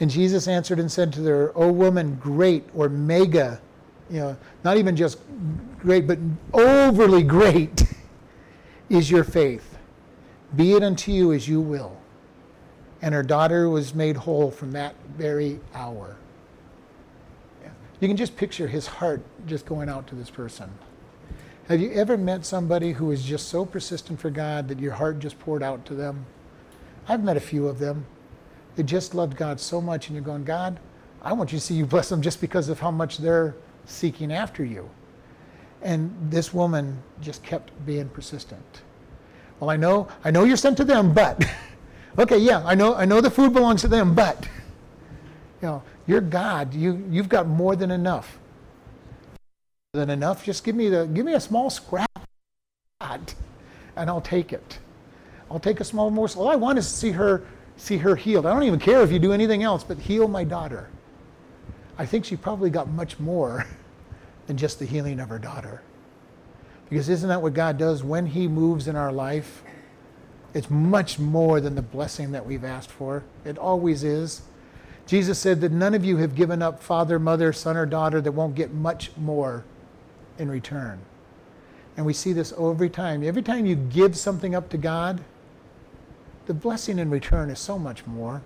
[0.00, 3.60] And Jesus answered and said to her, O woman, great or mega,
[4.10, 5.18] you know, not even just
[5.78, 6.18] great, but
[6.52, 7.84] overly great
[8.88, 9.78] is your faith.
[10.56, 11.96] Be it unto you as you will.
[13.02, 16.16] And her daughter was made whole from that very hour.
[18.00, 20.70] You can just picture his heart just going out to this person.
[21.68, 25.18] Have you ever met somebody who is just so persistent for God that your heart
[25.18, 26.24] just poured out to them?
[27.08, 28.06] I've met a few of them.
[28.76, 30.78] They just loved God so much, and you're going, God,
[31.20, 33.54] I want you to see you bless them just because of how much they're
[33.86, 34.88] seeking after you.
[35.82, 38.82] And this woman just kept being persistent.
[39.58, 41.44] Well, I know, I know you're sent to them, but
[42.18, 44.48] okay, yeah, I know, I know the food belongs to them, but
[45.62, 46.74] you know, you're God.
[46.74, 48.38] You, you've got more than enough.
[49.92, 50.44] Than enough.
[50.44, 52.10] Just give me the give me a small scrap,
[53.00, 53.32] God,
[53.94, 54.78] and I'll take it.
[55.50, 56.42] I'll take a small morsel.
[56.42, 58.46] All I want is to see her see her healed.
[58.46, 60.88] I don't even care if you do anything else, but heal my daughter.
[61.98, 63.66] I think she probably got much more
[64.46, 65.82] than just the healing of her daughter.
[66.88, 69.62] Because isn't that what God does when He moves in our life?
[70.54, 73.24] It's much more than the blessing that we've asked for.
[73.44, 74.40] It always is.
[75.08, 78.32] Jesus said that none of you have given up father, mother, son, or daughter that
[78.32, 79.64] won't get much more
[80.38, 81.00] in return.
[81.96, 83.24] And we see this every time.
[83.24, 85.22] Every time you give something up to God,
[86.44, 88.42] the blessing in return is so much more.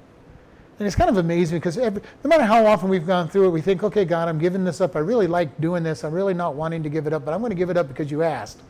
[0.79, 3.51] And it's kind of amazing because every, no matter how often we've gone through it,
[3.51, 4.95] we think, okay, God, I'm giving this up.
[4.95, 6.05] I really like doing this.
[6.05, 7.89] I'm really not wanting to give it up, but I'm going to give it up
[7.89, 8.61] because you asked.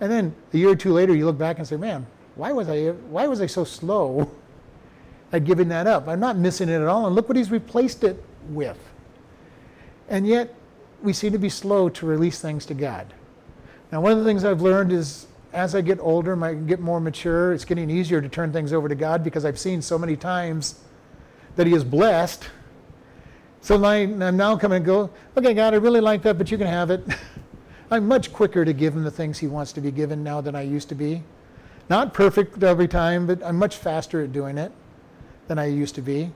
[0.00, 2.68] And then a year or two later, you look back and say, man, why was
[2.68, 4.28] I, why was I so slow
[5.32, 6.08] had given that up.
[6.08, 7.06] I'm not missing it at all.
[7.06, 8.78] And look what he's replaced it with.
[10.08, 10.54] And yet,
[11.02, 13.12] we seem to be slow to release things to God.
[13.92, 17.00] Now, one of the things I've learned is as I get older, I get more
[17.00, 20.16] mature, it's getting easier to turn things over to God because I've seen so many
[20.16, 20.80] times
[21.56, 22.48] that He is blessed.
[23.60, 26.66] So I'm now coming and go, okay, God, I really like that, but you can
[26.66, 27.04] have it.
[27.90, 30.54] I'm much quicker to give Him the things He wants to be given now than
[30.54, 31.22] I used to be.
[31.88, 34.70] Not perfect every time, but I'm much faster at doing it
[35.50, 36.30] than I used to be.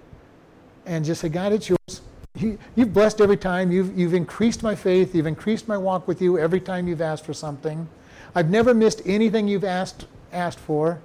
[0.86, 2.00] And just say, God, it's yours.
[2.36, 3.70] You, have blessed every time.
[3.70, 5.14] You've, you've increased my faith.
[5.14, 7.86] You've increased my walk with you every time you've asked for something.
[8.34, 10.98] I've never missed anything you've asked, asked for.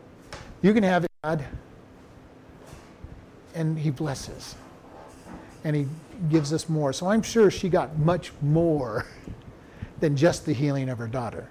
[0.63, 1.45] You can have it, God.
[3.53, 4.55] And He blesses.
[5.63, 5.85] And He
[6.31, 6.91] gives us more.
[6.93, 9.05] So I'm sure she got much more
[9.99, 11.47] than just the healing of her daughter.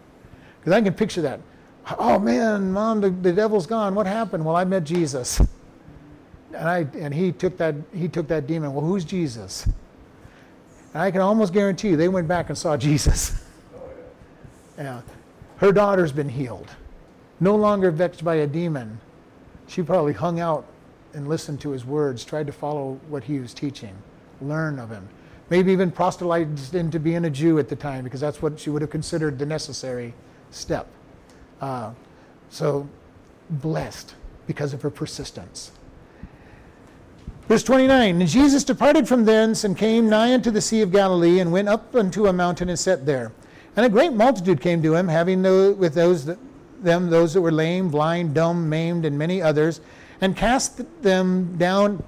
[0.58, 1.38] Because I can picture that.
[2.00, 3.94] Oh man, mom, the, the devil's gone.
[3.94, 4.44] What happened?
[4.44, 5.40] Well, I met Jesus.
[6.54, 8.72] And, I, and he, took that, he took that demon.
[8.72, 9.66] Well, who's Jesus?
[10.94, 13.44] And I can almost guarantee you they went back and saw Jesus.
[14.78, 15.02] yeah.
[15.58, 16.70] Her daughter's been healed.
[17.40, 19.00] No longer vexed by a demon.
[19.66, 20.66] She probably hung out
[21.14, 23.94] and listened to his words, tried to follow what he was teaching,
[24.40, 25.08] learn of him.
[25.50, 28.82] Maybe even proselytized into being a Jew at the time because that's what she would
[28.82, 30.14] have considered the necessary
[30.50, 30.86] step.
[31.60, 31.92] Uh,
[32.50, 32.88] so
[33.50, 34.14] blessed
[34.46, 35.72] because of her persistence.
[37.48, 41.40] Verse 29 And Jesus departed from thence and came nigh unto the Sea of Galilee
[41.40, 43.32] and went up unto a mountain and sat there.
[43.74, 45.42] And a great multitude came to him, having
[45.78, 46.38] with those that,
[46.82, 49.80] them those that were lame, blind, dumb, maimed, and many others,
[50.20, 52.02] and cast them down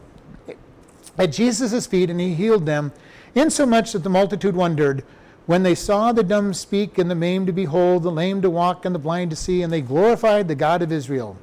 [1.17, 2.93] at Jesus' feet, and he healed them,
[3.35, 5.05] insomuch that the multitude wondered
[5.47, 8.85] when they saw the dumb speak, and the maimed to behold, the lame to walk,
[8.85, 11.37] and the blind to see, and they glorified the God of Israel.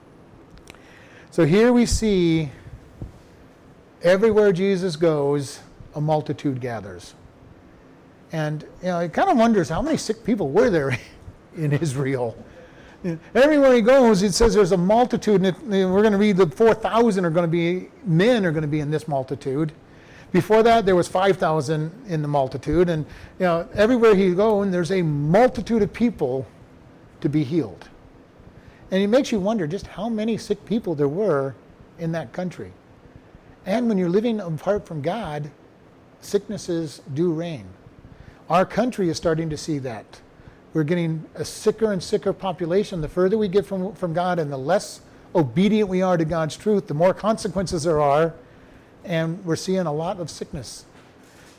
[1.32, 2.52] So here we see
[4.04, 5.60] everywhere Jesus goes,
[5.96, 7.14] a multitude gathers.
[8.32, 10.98] And you know, it kind of wonders how many sick people were there
[11.58, 12.36] in Israel.
[13.36, 17.26] Everywhere he goes, it says there's a multitude, and we're going to read the 4,000
[17.26, 19.72] are going to be men are going to be in this multitude.
[20.32, 23.06] Before that, there was 5,000 in the multitude, and
[23.40, 26.46] you know, everywhere he goes, there's a multitude of people
[27.22, 27.88] to be healed.
[28.92, 31.56] And it makes you wonder just how many sick people there were
[32.00, 32.72] in that country.
[33.68, 35.52] And when you're living apart from God,
[36.22, 37.66] sicknesses do reign.
[38.50, 40.22] Our country is starting to see that.
[40.74, 43.02] We're getting a sicker and sicker population.
[43.02, 45.02] The further we get from, from God and the less
[45.36, 48.34] obedient we are to God's truth, the more consequences there are.
[49.04, 50.86] And we're seeing a lot of sickness.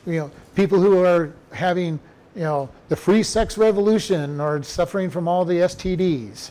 [0.07, 1.99] You know, people who are having,
[2.35, 6.49] you know, the free sex revolution or suffering from all the STDs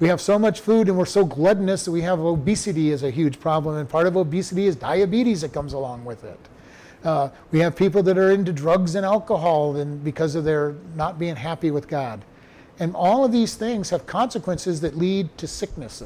[0.00, 3.10] we have so much food and we're so gluttonous that we have obesity is a
[3.10, 3.76] huge problem.
[3.76, 6.38] And part of obesity is diabetes that comes along with it.
[7.04, 11.18] Uh, we have people that are into drugs and alcohol and because of their not
[11.18, 12.24] being happy with God.
[12.78, 16.02] And all of these things have consequences that lead to sickness.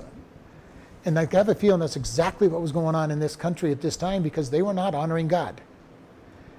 [1.04, 3.82] And I have a feeling that's exactly what was going on in this country at
[3.82, 5.60] this time because they were not honoring God.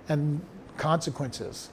[0.07, 0.41] And
[0.77, 1.69] consequences.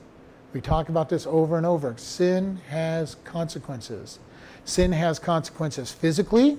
[0.52, 1.94] We talk about this over and over.
[1.96, 4.18] Sin has consequences.
[4.64, 6.58] Sin has consequences physically,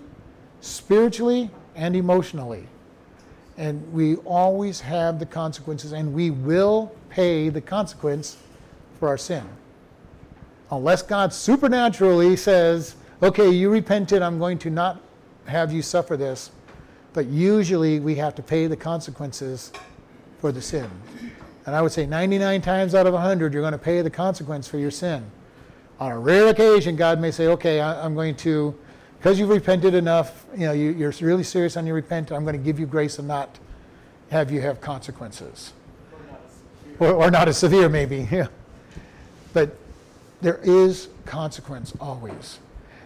[0.61, 2.67] spiritually, and emotionally.
[3.57, 8.37] And we always have the consequences, and we will pay the consequence
[8.99, 9.47] for our sin.
[10.71, 15.01] Unless God supernaturally says, okay, you repented, I'm going to not
[15.45, 16.51] have you suffer this.
[17.13, 19.71] But usually we have to pay the consequences
[20.39, 20.89] for the sin.
[21.65, 24.67] And I would say 99 times out of 100, you're going to pay the consequence
[24.67, 25.29] for your sin.
[26.01, 28.75] On a rare occasion, God may say, okay, I, am going to,
[29.19, 32.57] because you've repented enough, you know, you, are really serious on your repent, I'm going
[32.57, 33.59] to give you grace and not
[34.31, 35.73] have you have consequences.
[36.97, 38.47] Or, or not as severe, maybe, yeah.
[39.53, 39.75] But
[40.41, 42.57] there is consequence always.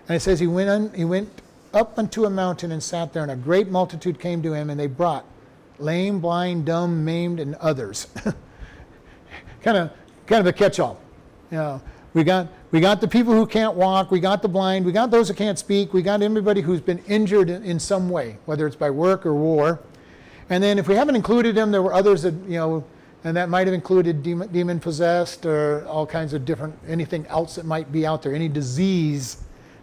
[0.08, 1.42] And it says he went, on, he went
[1.74, 4.80] up unto a mountain and sat there, and a great multitude came to him, and
[4.80, 5.26] they brought
[5.80, 8.08] lame, blind, dumb, maimed, and others.
[9.62, 9.92] kind of,
[10.28, 10.98] kind of a catch-all.
[11.52, 11.82] You know,
[12.16, 14.12] we got, we got the people who can't walk.
[14.12, 14.86] We got the blind.
[14.86, 15.94] We got those who can't speak.
[15.94, 19.34] We got everybody who's been injured in, in some way, whether it's by work or
[19.34, 19.80] war.
[20.50, 22.84] And then if we haven't included them, there were others that, you know,
[23.24, 27.56] and that might have included demon, demon possessed or all kinds of different, anything else
[27.56, 29.38] that might be out there, any disease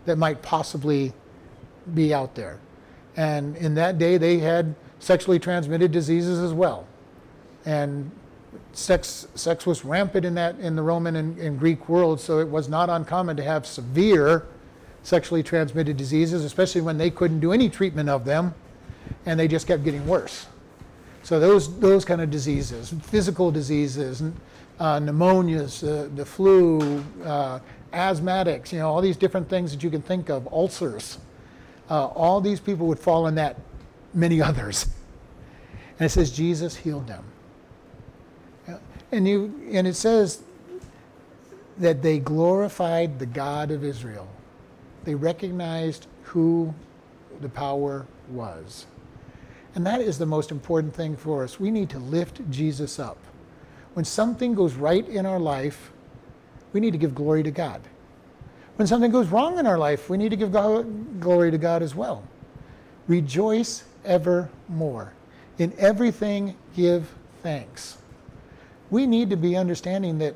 [0.04, 1.14] that might possibly
[1.94, 2.58] be out there.
[3.16, 6.86] And in that day, they had sexually transmitted diseases as well.
[7.64, 8.10] And
[8.72, 12.48] sex, sex was rampant in, that, in the Roman and, and Greek world, so it
[12.48, 14.46] was not uncommon to have severe
[15.02, 18.54] sexually transmitted diseases, especially when they couldn't do any treatment of them
[19.26, 20.46] and they just kept getting worse.
[21.22, 24.22] So those, those kind of diseases, physical diseases,
[24.80, 27.60] uh, pneumonias, uh, the flu, uh,
[27.92, 31.18] asthmatics, you know, all these different things that you can think of, ulcers.
[31.90, 33.56] Uh, all these people would fall in that,
[34.14, 34.86] many others.
[35.98, 37.24] And it says Jesus healed them.
[39.12, 40.42] And, you, and it says
[41.78, 44.28] that they glorified the God of Israel.
[45.04, 46.74] They recognized who
[47.40, 48.86] the power was.
[49.74, 51.60] And that is the most important thing for us.
[51.60, 53.18] We need to lift Jesus up.
[53.94, 55.92] When something goes right in our life,
[56.72, 57.80] we need to give glory to God.
[58.76, 61.94] When something goes wrong in our life, we need to give glory to God as
[61.94, 62.22] well.
[63.06, 65.12] Rejoice evermore.
[65.58, 67.98] In everything, give thanks.
[68.92, 70.34] We need to be understanding that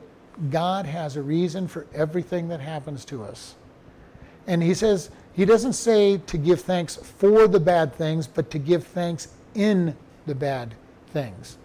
[0.50, 3.54] God has a reason for everything that happens to us.
[4.46, 8.58] And He says, He doesn't say to give thanks for the bad things, but to
[8.58, 9.94] give thanks in
[10.24, 10.72] the bad
[11.08, 11.58] things.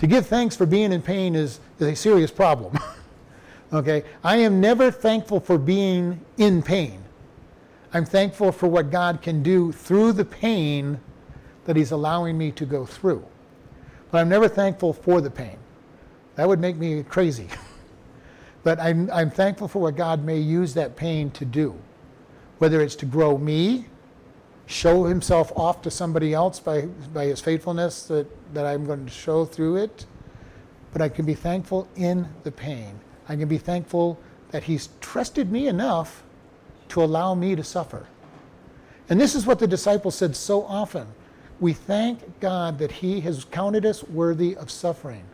[0.00, 2.78] To give thanks for being in pain is, is a serious problem.
[3.72, 4.04] okay?
[4.22, 7.02] I am never thankful for being in pain.
[7.94, 11.00] I'm thankful for what God can do through the pain
[11.64, 13.24] that He's allowing me to go through.
[14.10, 15.56] But I'm never thankful for the pain.
[16.36, 17.48] That would make me crazy.
[18.62, 21.78] but I'm, I'm thankful for what God may use that pain to do,
[22.58, 23.86] whether it's to grow me,
[24.66, 26.82] show Himself off to somebody else by,
[27.12, 30.06] by His faithfulness that, that I'm going to show through it.
[30.92, 32.98] But I can be thankful in the pain.
[33.28, 34.18] I can be thankful
[34.50, 36.22] that He's trusted me enough
[36.88, 38.06] to allow me to suffer.
[39.08, 41.06] And this is what the disciples said so often.
[41.60, 45.24] We thank God that He has counted us worthy of suffering.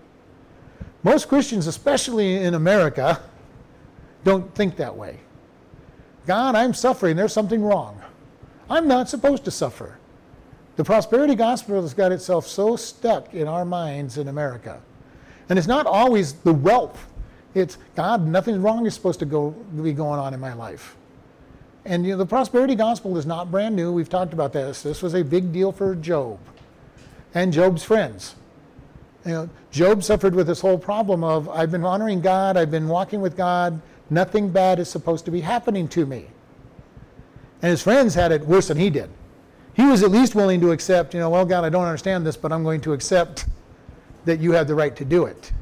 [1.02, 3.20] Most Christians, especially in America,
[4.24, 5.18] don't think that way.
[6.26, 7.16] God, I'm suffering.
[7.16, 8.00] There's something wrong.
[8.68, 9.98] I'm not supposed to suffer.
[10.76, 14.80] The prosperity gospel has got itself so stuck in our minds in America.
[15.48, 17.06] And it's not always the wealth.
[17.54, 20.96] It's God, nothing wrong is supposed to go, be going on in my life.
[21.84, 23.92] And you know, the prosperity gospel is not brand new.
[23.92, 24.82] We've talked about this.
[24.82, 26.38] This was a big deal for Job
[27.34, 28.36] and Job's friends.
[29.24, 32.88] You know, Job suffered with this whole problem of I've been honoring God, I've been
[32.88, 36.26] walking with God, nothing bad is supposed to be happening to me.
[37.62, 39.10] And his friends had it worse than he did.
[39.74, 42.36] He was at least willing to accept, you know, well, God, I don't understand this,
[42.36, 43.46] but I'm going to accept
[44.24, 45.52] that you have the right to do it.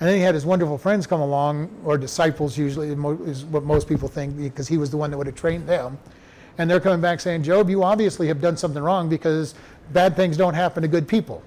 [0.00, 2.90] And then he had his wonderful friends come along, or disciples usually,
[3.28, 5.98] is what most people think, because he was the one that would have trained them.
[6.56, 9.54] And they're coming back saying, Job, you obviously have done something wrong because
[9.92, 11.42] bad things don't happen to good people.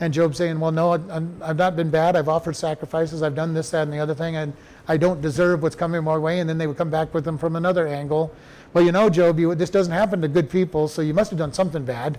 [0.00, 2.16] And Job saying, Well, no, i have not been bad.
[2.16, 3.22] I've offered sacrifices.
[3.22, 4.36] I've done this, that, and the other thing.
[4.36, 4.52] And
[4.86, 6.40] I don't deserve what's coming my way.
[6.40, 8.32] And then they would come back with them from another angle.
[8.72, 11.38] Well, you know, Job, you, this doesn't happen to good people, so you must have
[11.38, 12.18] done something bad.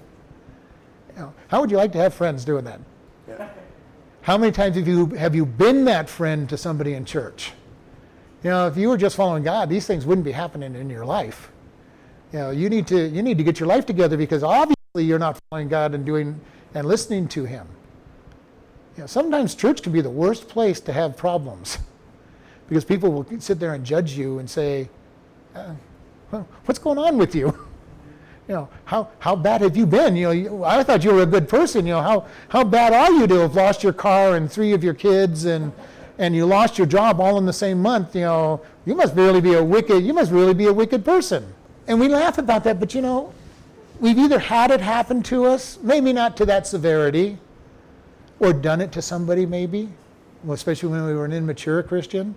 [1.15, 2.79] You know, how would you like to have friends doing that?
[3.27, 3.49] Yeah.
[4.21, 7.53] How many times have you, have you been that friend to somebody in church?
[8.43, 11.05] You know, if you were just following God, these things wouldn't be happening in your
[11.05, 11.51] life.
[12.31, 15.19] You know, you need to, you need to get your life together because obviously you're
[15.19, 16.39] not following God and doing
[16.73, 17.67] and listening to Him.
[18.95, 21.77] You know, sometimes church can be the worst place to have problems
[22.67, 24.89] because people will sit there and judge you and say,
[25.55, 25.73] uh,
[26.65, 27.57] what's going on with you?
[28.49, 30.15] You know, how, how bad have you been?
[30.15, 31.85] You know, you, I thought you were a good person.
[31.85, 34.83] You know, how, how bad are you to have lost your car and three of
[34.83, 35.71] your kids and,
[36.17, 38.15] and you lost your job all in the same month?
[38.15, 41.53] You know, you must really be a wicked, you must really be a wicked person.
[41.87, 43.31] And we laugh about that, but you know,
[43.99, 47.37] we've either had it happen to us, maybe not to that severity,
[48.39, 49.89] or done it to somebody maybe,
[50.49, 52.35] especially when we were an immature Christian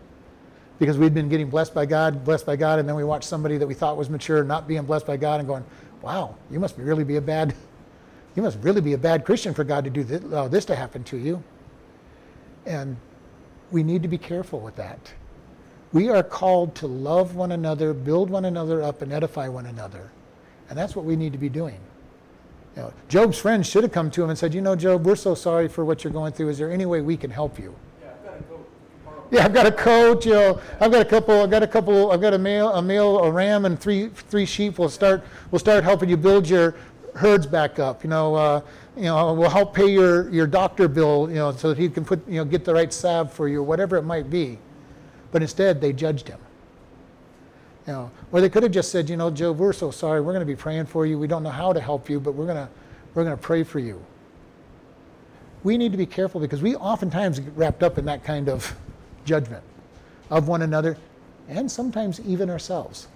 [0.78, 3.56] because we'd been getting blessed by God, blessed by God, and then we watched somebody
[3.56, 5.64] that we thought was mature not being blessed by God and going,
[6.00, 7.54] wow, you must really be a bad,
[8.34, 10.74] you must really be a bad Christian for God to do this, allow this to
[10.74, 11.40] happen to you.
[12.66, 12.96] And
[13.70, 15.12] we need to be careful with that.
[15.92, 20.10] We are called to love one another, build one another up, and edify one another.
[20.72, 21.78] And that's what we need to be doing.
[22.76, 25.16] You know, Job's friends should have come to him and said, You know, Job, we're
[25.16, 26.48] so sorry for what you're going through.
[26.48, 27.74] Is there any way we can help you?
[29.30, 30.24] Yeah, I've got a coat.
[30.24, 31.42] You know, I've got a couple.
[31.42, 32.10] I've got a couple.
[32.10, 34.78] I've got a male, a male, a ram, and three three sheep.
[34.78, 35.22] We'll start.
[35.50, 36.74] We'll start helping you build your
[37.16, 38.02] herds back up.
[38.02, 38.62] You know, uh,
[38.96, 41.28] you know, we'll help pay your your doctor bill.
[41.28, 43.62] You know, so that he can put you know get the right salve for you,
[43.62, 44.58] whatever it might be.
[45.32, 46.40] But instead, they judged him.
[47.86, 50.20] You know, or they could have just said, you know, Job, we're so sorry.
[50.20, 51.18] We're going to be praying for you.
[51.18, 52.68] We don't know how to help you, but we're gonna
[53.14, 54.04] we're gonna pray for you.
[55.64, 58.74] We need to be careful because we oftentimes get wrapped up in that kind of
[59.24, 59.62] judgment
[60.30, 60.96] of one another
[61.48, 63.08] and sometimes even ourselves.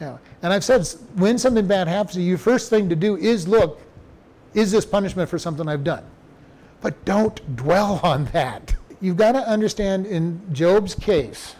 [0.00, 0.16] Yeah.
[0.42, 3.80] And I've said when something bad happens to you, first thing to do is look,
[4.54, 6.04] is this punishment for something I've done?
[6.80, 8.74] But don't dwell on that.
[9.00, 11.54] you've got to understand in Job's case,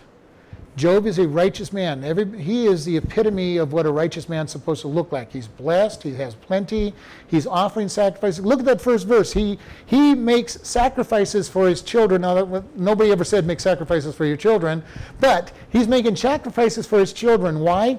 [0.77, 2.05] Job is a righteous man.
[2.05, 5.33] Every, he is the epitome of what a righteous man's supposed to look like.
[5.33, 6.95] He's blessed, he has plenty,
[7.27, 8.45] he's offering sacrifices.
[8.45, 9.33] Look at that first verse.
[9.33, 12.23] He, he makes sacrifices for his children.
[12.23, 14.83] Now, nobody ever said make sacrifices for your children,
[15.19, 17.61] but he's making sacrifices for his children.
[17.61, 17.99] Why?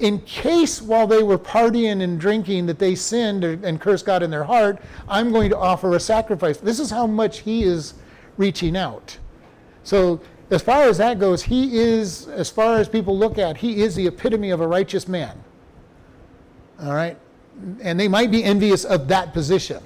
[0.00, 4.30] In case while they were partying and drinking that they sinned and cursed God in
[4.30, 6.56] their heart, I'm going to offer a sacrifice.
[6.56, 7.94] This is how much he is
[8.36, 9.16] reaching out.
[9.84, 10.20] So
[10.52, 13.94] as far as that goes, he is, as far as people look at, he is
[13.94, 15.42] the epitome of a righteous man.
[16.80, 17.16] All right?
[17.80, 19.82] And they might be envious of that position.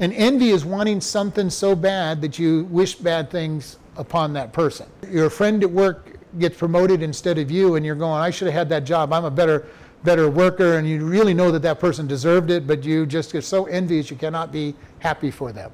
[0.00, 4.88] And envy is wanting something so bad that you wish bad things upon that person.
[5.10, 8.54] Your friend at work gets promoted instead of you, and you're going, I should have
[8.54, 9.12] had that job.
[9.12, 9.66] I'm a better,
[10.02, 13.44] better worker, and you really know that that person deserved it, but you just get
[13.44, 15.70] so envious you cannot be happy for them.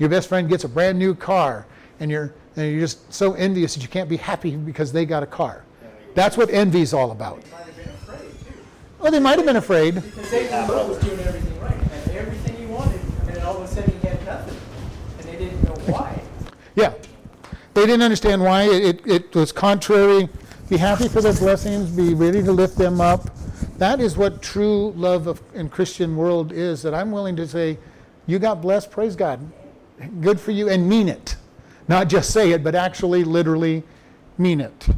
[0.00, 1.66] Your best friend gets a brand new car,
[2.00, 5.22] and you're and you're just so envious that you can't be happy because they got
[5.22, 5.64] a car.
[6.14, 7.42] That's what envy is all about.
[9.00, 9.96] Well, they might have been afraid.
[9.96, 13.64] Because they thought was doing everything right, and everything he wanted, and then all of
[13.64, 14.56] a sudden he had nothing,
[15.18, 16.22] and they didn't know why.
[16.76, 16.94] Yeah,
[17.74, 18.62] they didn't understand why.
[18.64, 20.28] It, it was contrary.
[20.68, 21.90] Be happy for their blessings.
[21.90, 23.30] Be ready to lift them up.
[23.78, 26.82] That is what true love of, in Christian world is.
[26.82, 27.78] That I'm willing to say,
[28.26, 28.90] you got blessed.
[28.90, 29.40] Praise God.
[30.20, 31.36] Good for you, and mean it.
[31.92, 33.82] Not just say it, but actually literally
[34.38, 34.88] mean it.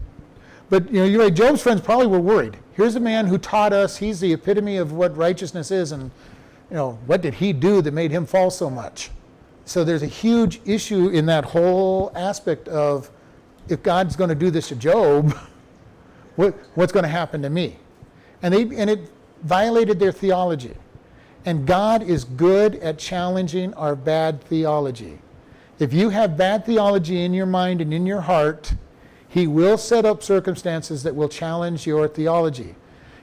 [0.70, 2.56] But you know, you're right, Job's friends probably were worried.
[2.74, 6.12] Here's a man who taught us, he's the epitome of what righteousness is, and
[6.70, 9.10] you know, what did he do that made him fall so much?
[9.64, 13.10] So there's a huge issue in that whole aspect of
[13.68, 15.36] if God's going to do this to Job,
[16.36, 17.76] what, what's going to happen to me?
[18.40, 19.10] And, they, and it
[19.42, 20.76] violated their theology.
[21.44, 25.18] And God is good at challenging our bad theology.
[25.84, 28.72] If you have bad theology in your mind and in your heart,
[29.28, 32.74] He will set up circumstances that will challenge your theology.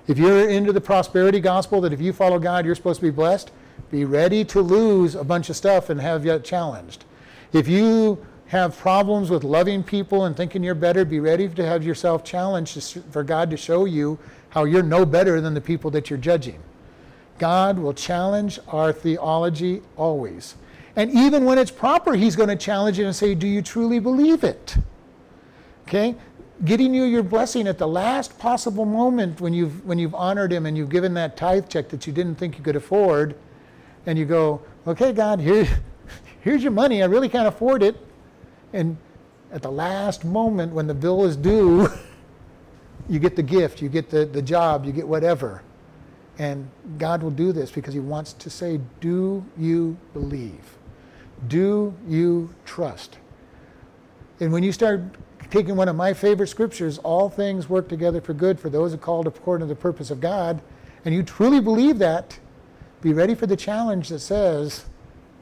[0.05, 3.09] If you're into the prosperity gospel, that if you follow God, you're supposed to be
[3.09, 3.49] blessed,
[3.89, 7.03] be ready to lose a bunch of stuff and have you challenged.
[7.51, 11.84] If you have problems with loving people and thinking you're better, be ready to have
[11.84, 16.12] yourself challenged for God to show you how you're no better than the people that
[16.12, 16.62] you're judging.
[17.39, 20.53] God will challenge our theology always.
[20.96, 24.00] And even when it's proper, he's going to challenge it and say, Do you truly
[24.00, 24.76] believe it?
[25.88, 26.16] Okay?
[26.66, 30.66] Getting you your blessing at the last possible moment when you've, when you've honored him
[30.66, 33.36] and you've given that tithe check that you didn't think you could afford,
[34.06, 35.68] and you go, Okay, God, here,
[36.42, 37.02] here's your money.
[37.02, 37.96] I really can't afford it.
[38.74, 38.98] And
[39.52, 41.88] at the last moment when the bill is due,
[43.10, 45.64] you get the gift, you get the, the job, you get whatever.
[46.38, 50.78] And God will do this because He wants to say, Do you believe?
[51.48, 53.18] Do you trust?
[54.39, 55.02] And when you start
[55.50, 58.98] taking one of my favorite scriptures, all things work together for good for those who
[58.98, 60.62] called according to the purpose of God,
[61.04, 62.39] and you truly believe that,
[63.02, 64.86] be ready for the challenge that says,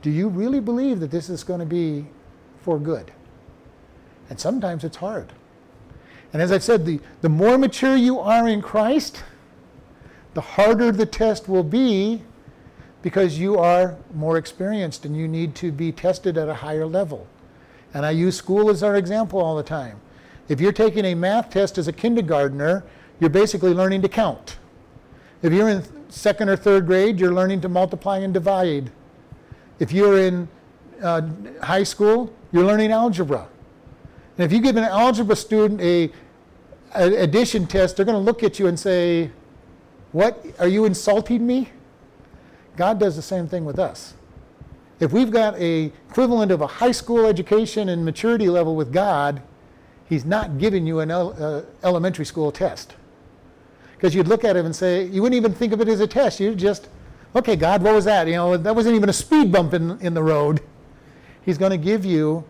[0.02, 2.08] do you really believe that this is going to be
[2.62, 3.12] for good?
[4.30, 5.34] And sometimes it's hard.
[6.32, 9.24] And as I said, the, the more mature you are in Christ,
[10.34, 12.22] the harder the test will be
[13.02, 17.28] because you are more experienced and you need to be tested at a higher level.
[17.94, 20.00] And I use school as our example all the time.
[20.48, 22.84] If you're taking a math test as a kindergartner,
[23.20, 24.58] you're basically learning to count.
[25.42, 28.92] If you're in second or third grade, you're learning to multiply and divide.
[29.80, 30.50] If you're in
[31.02, 31.22] uh,
[31.62, 33.48] high school, you're learning algebra.
[34.38, 36.12] And if you give an algebra student a,
[36.96, 39.32] a addition test, they're going to look at you and say,
[40.12, 41.70] "What are you insulting me?"
[42.80, 44.14] God does the same thing with us.
[45.02, 49.42] If we've got a equivalent of a high school education and maturity level with God,
[50.08, 52.96] He's not giving you an uh, elementary school test.
[53.96, 56.08] Because you'd look at him and say, you wouldn't even think of it as a
[56.08, 56.40] test.
[56.40, 56.88] You'd just,
[57.36, 58.28] okay, God, what was that?
[58.28, 60.62] You know, that wasn't even a speed bump in, in the road.
[61.44, 62.46] He's going to give you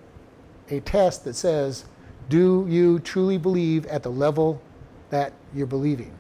[0.70, 1.86] a test that says,
[2.30, 4.62] do you truly believe at the level
[5.10, 6.18] that you're believing?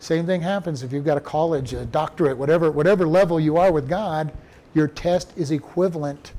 [0.00, 3.70] Same thing happens if you've got a college, a doctorate, whatever, whatever level you are
[3.70, 4.32] with God,
[4.72, 6.32] your test is equivalent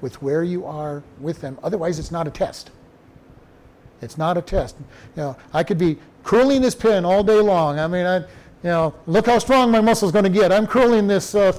[0.00, 1.58] with where you are with them.
[1.62, 2.70] Otherwise, it's not a test.
[4.00, 4.76] It's not a test.
[5.14, 7.78] You know, I could be curling this pen all day long.
[7.78, 8.24] I mean, I, you
[8.64, 10.50] know, look how strong my muscle's going to get.
[10.50, 11.52] I'm curling this, uh,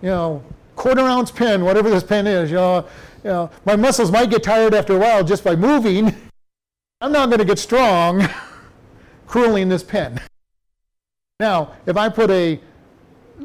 [0.00, 0.42] you know,
[0.74, 2.50] quarter ounce pen, whatever this pen is.
[2.50, 2.86] You know,
[3.22, 6.14] you know, my muscles might get tired after a while just by moving.
[7.02, 8.26] I'm not going to get strong
[9.26, 10.18] curling this pen.
[11.40, 12.60] Now, if I put a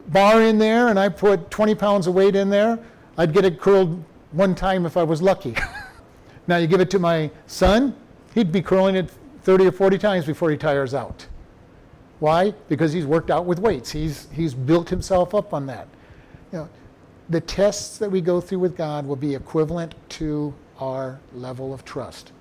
[0.10, 2.78] bar in there and I put 20 pounds of weight in there,
[3.18, 5.56] I'd get it curled one time if I was lucky.
[6.48, 7.96] now you give it to my son,
[8.36, 9.10] he'd be curling it
[9.42, 11.26] 30 or 40 times before he tires out.
[12.20, 12.52] Why?
[12.68, 13.90] Because he's worked out with weights.
[13.90, 15.88] He's, he's built himself up on that.
[16.52, 16.70] You know,
[17.30, 21.86] the tests that we go through with God will be equivalent to our level of
[21.86, 22.34] trust.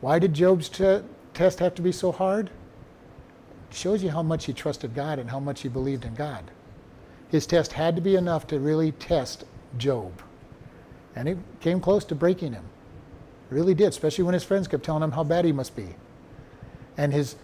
[0.00, 1.02] Why did Job's t-
[1.34, 2.50] test have to be so hard?
[3.70, 6.44] Shows you how much he trusted God and how much he believed in God.
[7.30, 9.44] His test had to be enough to really test
[9.76, 10.22] Job.
[11.14, 12.64] And it came close to breaking him.
[13.50, 15.94] It really did, especially when his friends kept telling him how bad he must be.
[16.96, 17.36] And his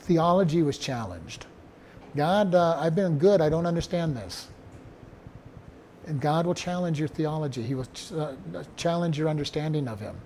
[0.00, 1.46] theology was challenged.
[2.16, 3.40] God, uh, I've been good.
[3.40, 4.48] I don't understand this.
[6.06, 7.62] And God will challenge your theology.
[7.62, 8.32] He will ch- uh,
[8.76, 10.16] challenge your understanding of Him.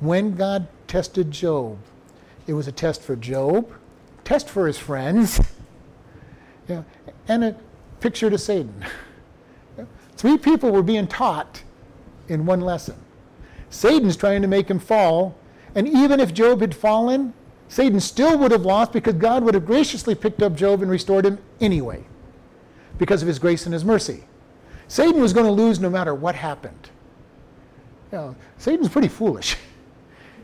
[0.00, 1.78] When God tested Job,
[2.46, 3.70] it was a test for Job,
[4.24, 5.38] test for his friends,
[6.68, 6.84] you know,
[7.28, 7.56] and a
[8.00, 8.84] picture to Satan.
[10.16, 11.62] Three people were being taught
[12.28, 12.96] in one lesson.
[13.70, 15.36] Satan's trying to make him fall,
[15.74, 17.32] and even if Job had fallen,
[17.68, 21.24] Satan still would have lost because God would have graciously picked up Job and restored
[21.24, 22.04] him anyway
[22.98, 24.24] because of his grace and his mercy.
[24.88, 26.90] Satan was going to lose no matter what happened.
[28.10, 29.56] You know, Satan's pretty foolish.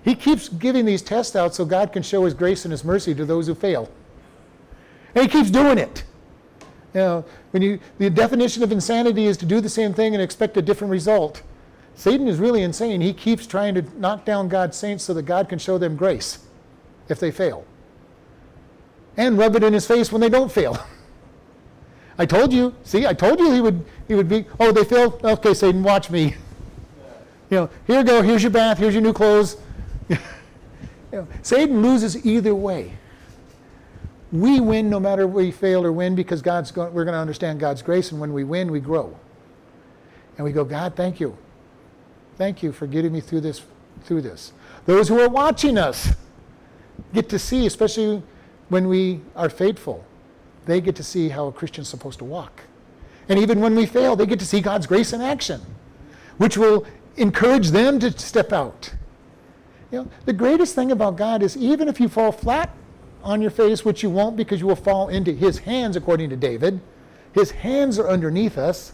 [0.07, 3.13] He keeps giving these tests out so God can show his grace and his mercy
[3.13, 3.91] to those who fail.
[5.17, 6.05] And he keeps doing it.
[6.95, 10.23] You know, when you, the definition of insanity is to do the same thing and
[10.23, 11.43] expect a different result.
[11.97, 13.01] Satan is really insane.
[13.01, 16.39] He keeps trying to knock down God's saints so that God can show them grace
[17.09, 17.65] if they fail.
[19.17, 20.79] And rub it in his face when they don't fail.
[22.19, 25.25] I told you, see, I told you he would he would be, oh, they failed?
[25.25, 26.37] Okay, Satan, watch me.
[27.49, 29.57] You know, here you go, here's your bath, here's your new clothes.
[30.09, 30.19] You
[31.13, 32.93] know, Satan loses either way.
[34.33, 37.61] We win no matter we fail or win because God's going, we're going to understand
[37.61, 39.17] God's grace, and when we win, we grow.
[40.37, 41.37] And we go, God, thank you.
[42.37, 43.63] Thank you for getting me through this
[44.05, 44.53] through this.
[44.85, 46.15] Those who are watching us,
[47.15, 48.23] get to see, especially
[48.69, 50.05] when we are faithful,
[50.67, 52.63] they get to see how a Christian's supposed to walk.
[53.29, 55.61] And even when we fail, they get to see God's grace in action,
[56.39, 56.87] which will
[57.17, 58.95] encourage them to step out.
[59.97, 62.69] You know, the greatest thing about God is even if you fall flat
[63.23, 66.37] on your face, which you won't because you will fall into his hands, according to
[66.37, 66.81] David,
[67.33, 68.93] his hands are underneath us.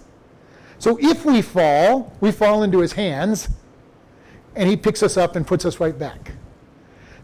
[0.78, 3.48] So if we fall, we fall into his hands,
[4.54, 6.34] and he picks us up and puts us right back.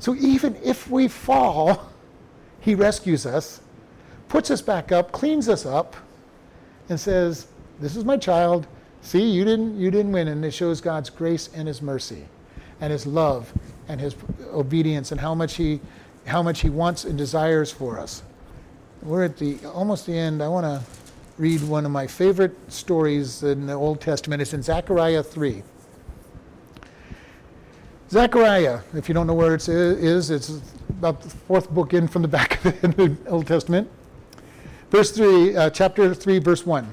[0.00, 1.92] So even if we fall,
[2.60, 3.60] he rescues us,
[4.28, 5.94] puts us back up, cleans us up,
[6.88, 7.46] and says,
[7.78, 8.66] This is my child.
[9.02, 10.26] See, you didn't, you didn't win.
[10.26, 12.26] And it shows God's grace and his mercy
[12.80, 13.52] and his love
[13.88, 14.14] and his
[14.52, 15.80] obedience and how much he,
[16.26, 18.22] how much he wants and desires for us.
[19.02, 20.42] We're at the almost the end.
[20.42, 20.82] I want to
[21.38, 24.42] read one of my favorite stories in the Old Testament.
[24.42, 25.62] It's in Zechariah 3.
[28.10, 32.22] Zechariah, if you don't know where it is, it's about the fourth book in from
[32.22, 33.88] the back of the Old Testament.
[34.90, 36.92] Verse 3, uh, chapter 3, verse 1.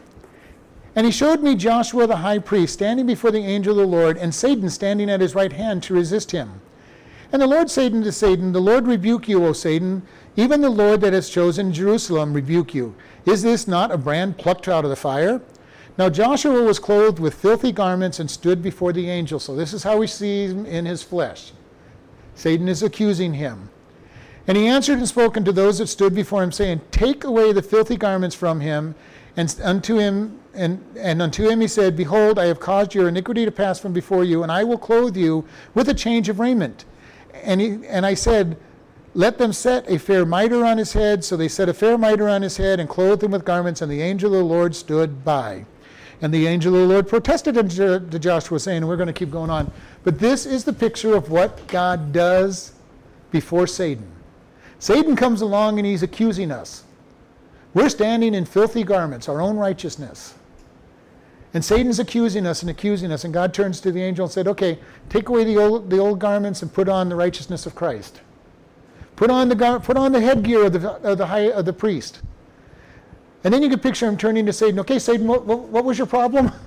[0.96, 4.18] And he showed me Joshua the high priest standing before the angel of the Lord,
[4.18, 6.62] and Satan standing at his right hand to resist him.
[7.32, 10.04] And the Lord said unto Satan, The Lord rebuke you, O Satan,
[10.38, 12.96] even the Lord that has chosen Jerusalem rebuke you.
[13.26, 15.42] Is this not a brand plucked out of the fire?
[15.98, 19.40] Now Joshua was clothed with filthy garments and stood before the angel.
[19.40, 21.52] So this is how we see him in his flesh.
[22.36, 23.70] Satan is accusing him.
[24.48, 27.62] And he answered and spoke unto those that stood before him, saying, Take away the
[27.62, 28.94] filthy garments from him.
[29.36, 33.46] And unto him, and, and unto him he said, Behold, I have caused your iniquity
[33.46, 36.86] to pass from before you, and I will clothe you with a change of raiment.
[37.44, 38.58] And, he, and I said,
[39.14, 41.24] Let them set a fair mitre on his head.
[41.24, 43.92] So they set a fair mitre on his head and clothed him with garments, and
[43.92, 45.66] the angel of the Lord stood by.
[46.22, 49.50] And the angel of the Lord protested to Joshua, saying, We're going to keep going
[49.50, 49.72] on.
[50.04, 52.74] But this is the picture of what God does
[53.32, 54.10] before Satan.
[54.80, 56.84] Satan comes along and he's accusing us.
[57.74, 60.36] We're standing in filthy garments, our own righteousness.
[61.56, 63.24] And Satan's accusing us and accusing us.
[63.24, 64.78] And God turns to the angel and said, Okay,
[65.08, 68.20] take away the old, the old garments and put on the righteousness of Christ.
[69.16, 71.72] Put on the, gar- put on the headgear of the, of the, high, of the
[71.72, 72.22] priest.
[73.46, 74.78] And then you can picture him turning to Satan.
[74.82, 76.52] Okay, Satan, what, what, what was your problem?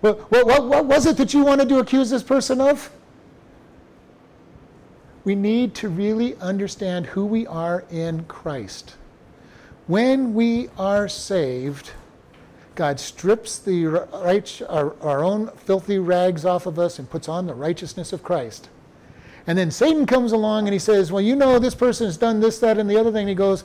[0.00, 2.90] What, what, what was it that you wanted to accuse this person of?
[5.22, 8.96] We need to really understand who we are in Christ.
[9.86, 11.92] When we are saved,
[12.74, 17.46] God strips the right, our, our own filthy rags off of us and puts on
[17.46, 18.68] the righteousness of Christ.
[19.46, 22.40] And then Satan comes along and he says, Well, you know, this person has done
[22.40, 23.22] this, that, and the other thing.
[23.22, 23.64] And he goes,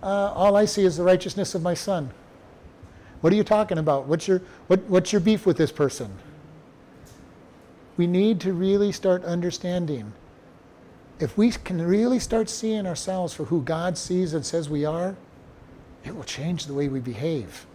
[0.00, 2.10] uh, all I see is the righteousness of my son.
[3.20, 4.06] What are you talking about?
[4.06, 6.16] What's your, what, what's your beef with this person?
[7.98, 10.12] we need to really start understanding.
[11.18, 15.16] If we can really start seeing ourselves for who God sees and says we are,
[16.04, 17.66] it will change the way we behave.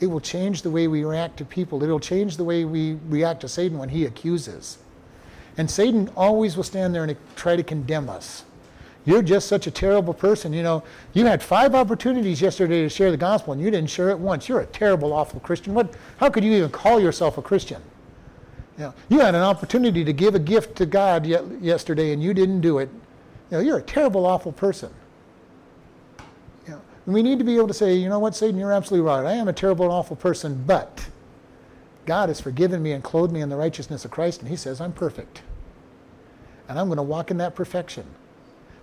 [0.00, 1.82] It will change the way we react to people.
[1.82, 4.78] It'll change the way we react to Satan when he accuses.
[5.56, 8.44] And Satan always will stand there and try to condemn us.
[9.04, 10.52] You're just such a terrible person.
[10.52, 10.84] You know,
[11.14, 14.48] you had five opportunities yesterday to share the gospel and you didn't share it once.
[14.48, 15.74] You're a terrible, awful Christian.
[15.74, 17.82] What, how could you even call yourself a Christian?
[18.76, 22.34] You, know, you had an opportunity to give a gift to God yesterday and you
[22.34, 22.90] didn't do it.
[23.50, 24.90] You know, you're a terrible, awful person.
[27.08, 29.24] And we need to be able to say, you know what, Satan, you're absolutely right.
[29.24, 31.06] I am a terrible and awful person, but
[32.04, 34.78] God has forgiven me and clothed me in the righteousness of Christ, and He says
[34.78, 35.40] I'm perfect.
[36.68, 38.04] And I'm going to walk in that perfection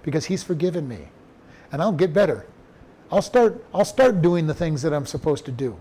[0.01, 1.09] because He's forgiven me.
[1.71, 2.47] And I'll get better.
[3.11, 5.78] I'll start, I'll start doing the things that I'm supposed to do.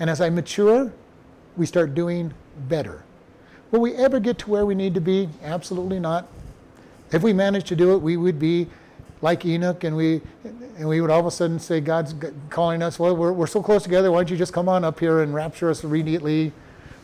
[0.00, 0.92] And as I mature,
[1.56, 2.34] we start doing
[2.66, 3.04] better.
[3.70, 5.28] Will we ever get to where we need to be?
[5.40, 6.26] Absolutely not.
[7.12, 8.66] If we managed to do it, we would be
[9.22, 12.14] like Enoch, and we and we would all of a sudden say, God's
[12.50, 12.98] calling us.
[12.98, 14.12] Well, we're, we're so close together.
[14.12, 16.52] Why don't you just come on up here and rapture us immediately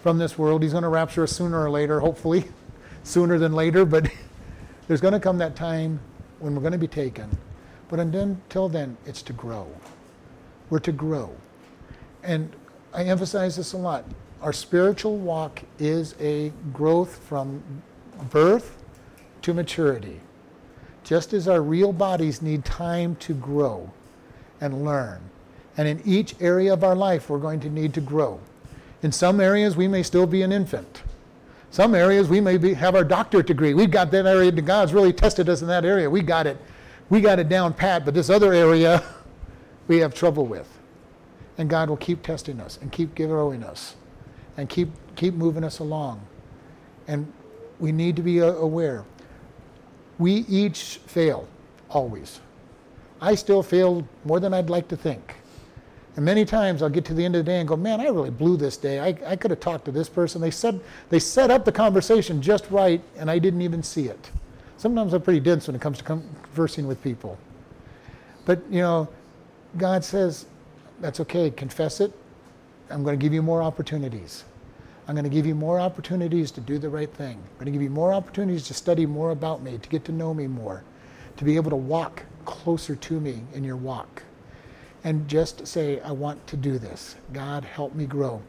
[0.02, 0.62] from this world?
[0.62, 2.44] He's going to rapture us sooner or later, hopefully,
[3.02, 3.86] sooner than later.
[3.86, 4.10] But
[4.88, 6.00] there's going to come that time
[6.38, 7.38] when we're going to be taken.
[7.88, 9.66] But until then, it's to grow.
[10.70, 11.34] We're to grow.
[12.22, 12.54] And
[12.92, 14.04] I emphasize this a lot.
[14.42, 17.62] Our spiritual walk is a growth from
[18.30, 18.76] birth
[19.42, 20.20] to maturity.
[21.04, 23.90] Just as our real bodies need time to grow
[24.60, 25.20] and learn.
[25.76, 28.40] And in each area of our life, we're going to need to grow.
[29.02, 31.02] In some areas, we may still be an infant.
[31.70, 33.74] Some areas we may be, have our doctorate degree.
[33.74, 34.52] We've got that area.
[34.52, 36.08] God's really tested us in that area.
[36.08, 36.58] We got it.
[37.08, 38.04] We got it down pat.
[38.04, 39.02] But this other area,
[39.88, 40.68] we have trouble with.
[41.58, 43.96] And God will keep testing us and keep growing us
[44.56, 46.20] and keep keep moving us along.
[47.08, 47.32] And
[47.80, 49.04] we need to be aware.
[50.22, 51.48] We each fail,
[51.90, 52.38] always.
[53.20, 55.34] I still fail more than I'd like to think.
[56.14, 58.04] And many times I'll get to the end of the day and go, man, I
[58.04, 59.00] really blew this day.
[59.00, 60.40] I, I could have talked to this person.
[60.40, 64.30] They said they set up the conversation just right, and I didn't even see it.
[64.76, 67.36] Sometimes I'm pretty dense when it comes to conversing with people.
[68.44, 69.08] But you know,
[69.76, 70.46] God says,
[71.00, 71.50] that's okay.
[71.50, 72.12] Confess it.
[72.90, 74.44] I'm going to give you more opportunities.
[75.08, 77.36] I'm going to give you more opportunities to do the right thing.
[77.36, 80.12] I'm going to give you more opportunities to study more about me, to get to
[80.12, 80.84] know me more,
[81.36, 84.22] to be able to walk closer to me in your walk
[85.04, 87.16] and just say, I want to do this.
[87.32, 88.40] God, help me grow.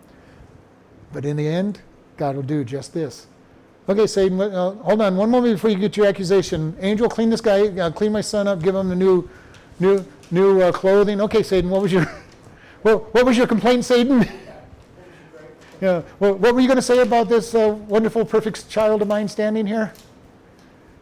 [1.12, 1.82] But in the end,
[2.18, 3.28] God will do just this.
[3.90, 6.76] Okay, Satan, uh, hold on one moment before you get your accusation.
[6.80, 9.30] Angel, clean this guy, uh, clean my son up, give him the new,
[9.80, 11.20] new, new uh, clothing.
[11.22, 12.10] Okay, Satan, what was your,
[12.84, 14.28] well, what was your complaint, Satan?
[15.84, 19.10] yeah, well, what were you going to say about this uh, wonderful, perfect child of
[19.10, 19.92] mine standing here?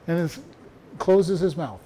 [0.07, 0.39] And it
[0.97, 1.79] closes his mouth.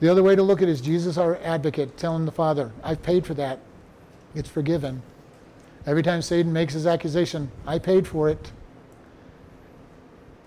[0.00, 3.00] The other way to look at it is Jesus, our advocate, telling the Father, I've
[3.04, 3.60] paid for that.
[4.34, 5.00] It's forgiven.
[5.86, 8.50] Every time Satan makes his accusation, I paid for it.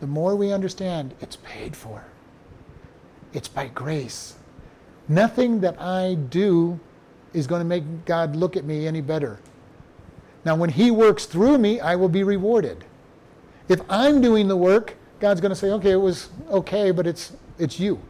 [0.02, 2.04] The more we understand, it's paid for.
[3.32, 4.36] It's by grace.
[5.08, 6.82] Nothing that I do
[7.32, 9.40] is going to make God look at me any better.
[10.44, 12.86] Now, when He works through me, I will be rewarded.
[13.70, 17.34] If I'm doing the work, God's going to say, okay, it was okay, but it's,
[17.60, 18.02] it's you.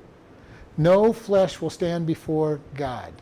[0.77, 3.13] No flesh will stand before God.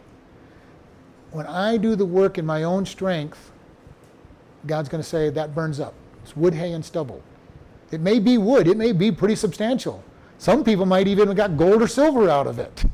[1.32, 3.52] When I do the work in my own strength,
[4.66, 5.94] God's going to say, that burns up.
[6.24, 7.22] It's wood, hay, and stubble.
[7.92, 10.04] It may be wood, it may be pretty substantial.
[10.38, 12.86] Some people might even have got gold or silver out of it,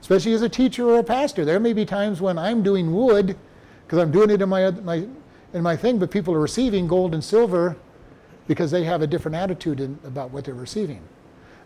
[0.00, 1.44] especially as a teacher or a pastor.
[1.44, 3.36] There may be times when I'm doing wood
[3.84, 5.06] because I'm doing it in my, my,
[5.52, 7.76] in my thing, but people are receiving gold and silver
[8.46, 11.02] because they have a different attitude in, about what they're receiving.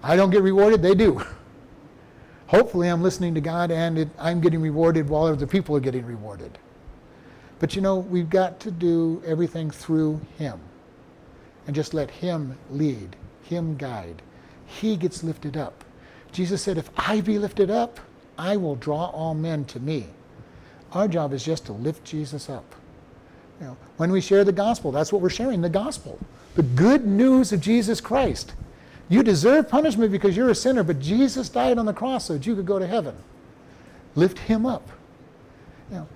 [0.02, 1.22] I don't get rewarded, they do.
[2.46, 6.04] Hopefully, I'm listening to God and it, I'm getting rewarded while other people are getting
[6.04, 6.58] rewarded.
[7.58, 10.60] But you know, we've got to do everything through Him
[11.66, 14.20] and just let Him lead, Him guide.
[14.66, 15.84] He gets lifted up.
[16.32, 18.00] Jesus said, If I be lifted up,
[18.36, 20.08] I will draw all men to me.
[20.92, 22.74] Our job is just to lift Jesus up.
[23.96, 26.18] When we share the gospel, that's what we're sharing the gospel.
[26.56, 28.52] The good news of Jesus Christ.
[29.08, 32.46] You deserve punishment because you're a sinner, but Jesus died on the cross so that
[32.46, 33.14] you could go to heaven.
[34.14, 34.88] Lift him up.
[35.90, 36.08] You know,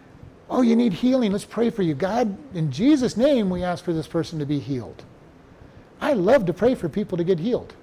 [0.49, 1.33] oh, you need healing.
[1.33, 1.95] Let's pray for you.
[1.95, 5.05] God, in Jesus' name, we ask for this person to be healed.
[6.01, 7.75] I love to pray for people to get healed.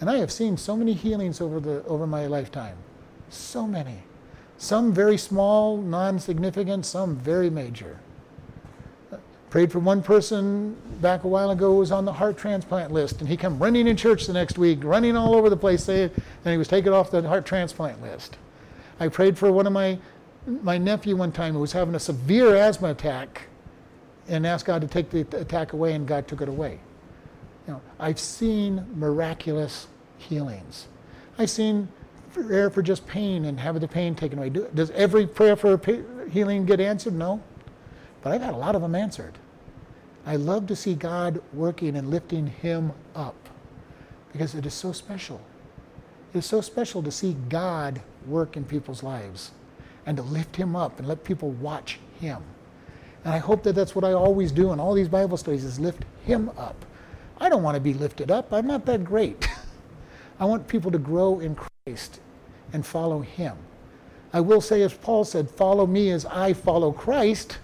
[0.00, 2.76] And I have seen so many healings over, the, over my lifetime.
[3.28, 4.02] So many.
[4.58, 7.98] Some very small, non significant, some very major
[9.54, 13.20] prayed for one person back a while ago who was on the heart transplant list,
[13.20, 16.10] and he came running in church the next week, running all over the place, and
[16.44, 18.36] he was taken off the heart transplant list.
[18.98, 19.96] I prayed for one of my
[20.62, 23.42] my nephew one time who was having a severe asthma attack,
[24.26, 26.80] and asked God to take the attack away, and God took it away.
[27.68, 29.86] You know, I've seen miraculous
[30.18, 30.88] healings.
[31.38, 31.86] I've seen
[32.32, 34.48] prayer for just pain and having the pain taken away.
[34.48, 35.80] Does every prayer for
[36.28, 37.14] healing get answered?
[37.14, 37.40] No.
[38.20, 39.38] But I've had a lot of them answered.
[40.26, 43.36] I love to see God working and lifting him up
[44.32, 45.40] because it is so special.
[46.32, 49.52] It is so special to see God work in people's lives
[50.06, 52.42] and to lift him up and let people watch him.
[53.24, 55.78] And I hope that that's what I always do in all these Bible studies is
[55.78, 56.84] lift him up.
[57.38, 58.52] I don't want to be lifted up.
[58.52, 59.48] I'm not that great.
[60.40, 62.20] I want people to grow in Christ
[62.72, 63.56] and follow him.
[64.32, 67.58] I will say, as Paul said, follow me as I follow Christ,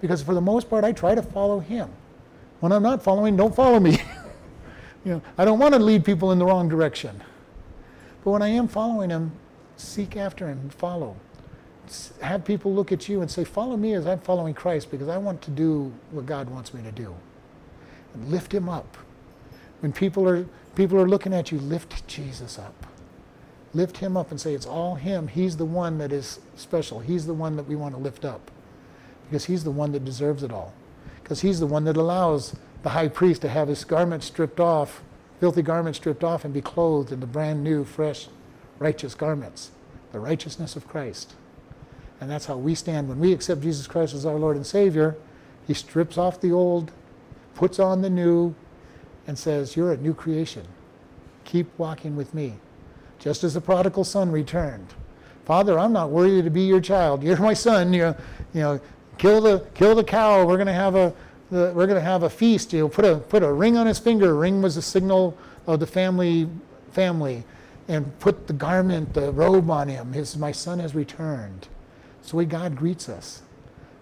[0.00, 1.90] because for the most part, I try to follow him.
[2.60, 3.92] When I'm not following, don't follow me.
[5.04, 7.22] you know, I don't want to lead people in the wrong direction.
[8.24, 9.32] But when I am following him,
[9.76, 11.16] seek after him follow.
[12.20, 15.16] Have people look at you and say, Follow me as I'm following Christ because I
[15.16, 17.14] want to do what God wants me to do.
[18.14, 18.98] And lift him up.
[19.80, 20.44] When people are,
[20.74, 22.74] people are looking at you, lift Jesus up
[23.74, 25.28] lift him up and say it's all him.
[25.28, 27.00] He's the one that is special.
[27.00, 28.50] He's the one that we want to lift up
[29.28, 30.72] because he's the one that deserves it all.
[31.22, 35.02] Because he's the one that allows the high priest to have his garments stripped off,
[35.40, 38.28] filthy garments stripped off, and be clothed in the brand new, fresh,
[38.78, 39.70] righteous garments,
[40.12, 41.34] the righteousness of Christ.
[42.20, 43.08] And that's how we stand.
[43.08, 45.16] When we accept Jesus Christ as our Lord and Savior,
[45.66, 46.90] he strips off the old,
[47.54, 48.54] puts on the new,
[49.26, 50.66] and says, You're a new creation.
[51.44, 52.54] Keep walking with me
[53.18, 54.94] just as the prodigal son returned.
[55.44, 57.22] Father, I'm not worthy to be your child.
[57.22, 57.92] You're my son.
[57.92, 58.14] You
[58.52, 58.80] you know
[59.18, 60.46] kill the kill the cow.
[60.46, 61.12] We're going to have a
[61.50, 62.72] the, we're going to have a feast.
[62.72, 64.34] You know, put a put a ring on his finger.
[64.34, 66.48] Ring was a signal of the family
[66.92, 67.44] family,
[67.88, 70.12] and put the garment, the robe on him.
[70.12, 71.68] His my son has returned.
[72.20, 73.42] It's the way God greets us.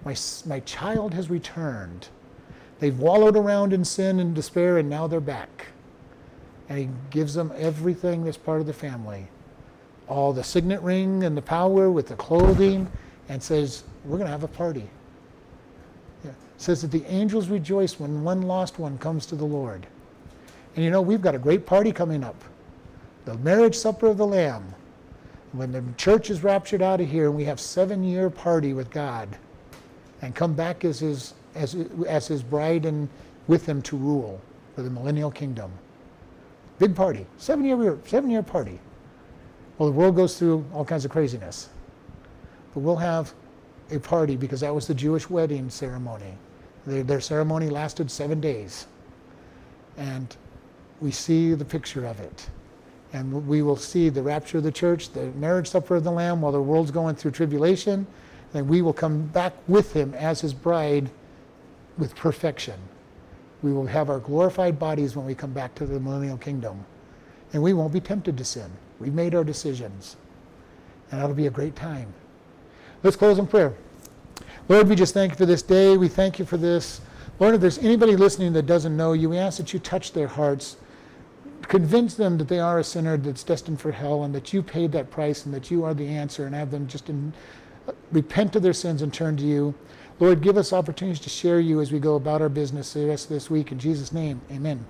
[0.04, 0.14] My
[0.46, 2.08] my child has returned.
[2.78, 5.68] They've wallowed around in sin and despair, and now they're back
[6.68, 9.28] and he gives them everything that's part of the family
[10.08, 12.90] all the signet ring and the power with the clothing
[13.28, 14.88] and says we're going to have a party.
[16.56, 19.86] Says that the angels rejoice when one lost one comes to the lord
[20.74, 22.42] and you know we've got a great party coming up
[23.24, 24.74] the marriage supper of the lamb
[25.52, 28.90] when the church is raptured out of here and we have seven year party with
[28.90, 29.28] god
[30.22, 31.74] and come back as his as,
[32.06, 33.08] as his bride and
[33.46, 34.40] with him to rule
[34.74, 35.70] for the millennial kingdom
[36.78, 38.78] Big party, seven year, seven year party.
[39.78, 41.70] Well, the world goes through all kinds of craziness.
[42.74, 43.32] But we'll have
[43.90, 46.34] a party because that was the Jewish wedding ceremony.
[46.86, 48.86] Their, their ceremony lasted seven days.
[49.96, 50.34] And
[51.00, 52.48] we see the picture of it.
[53.12, 56.40] And we will see the rapture of the church, the marriage supper of the Lamb
[56.40, 58.06] while the world's going through tribulation.
[58.54, 61.10] And we will come back with him as his bride
[61.98, 62.78] with perfection.
[63.62, 66.84] We will have our glorified bodies when we come back to the millennial kingdom.
[67.52, 68.70] And we won't be tempted to sin.
[69.00, 70.16] We've made our decisions.
[71.10, 72.12] And that'll be a great time.
[73.02, 73.74] Let's close in prayer.
[74.68, 75.96] Lord, we just thank you for this day.
[75.96, 77.00] We thank you for this.
[77.38, 80.26] Lord, if there's anybody listening that doesn't know you, we ask that you touch their
[80.26, 80.76] hearts.
[81.62, 84.90] Convince them that they are a sinner that's destined for hell and that you paid
[84.92, 87.32] that price and that you are the answer and have them just in,
[88.10, 89.74] repent of their sins and turn to you.
[90.18, 93.26] Lord, give us opportunities to share you as we go about our business the rest
[93.26, 93.70] of this week.
[93.70, 94.84] In Jesus' name, amen.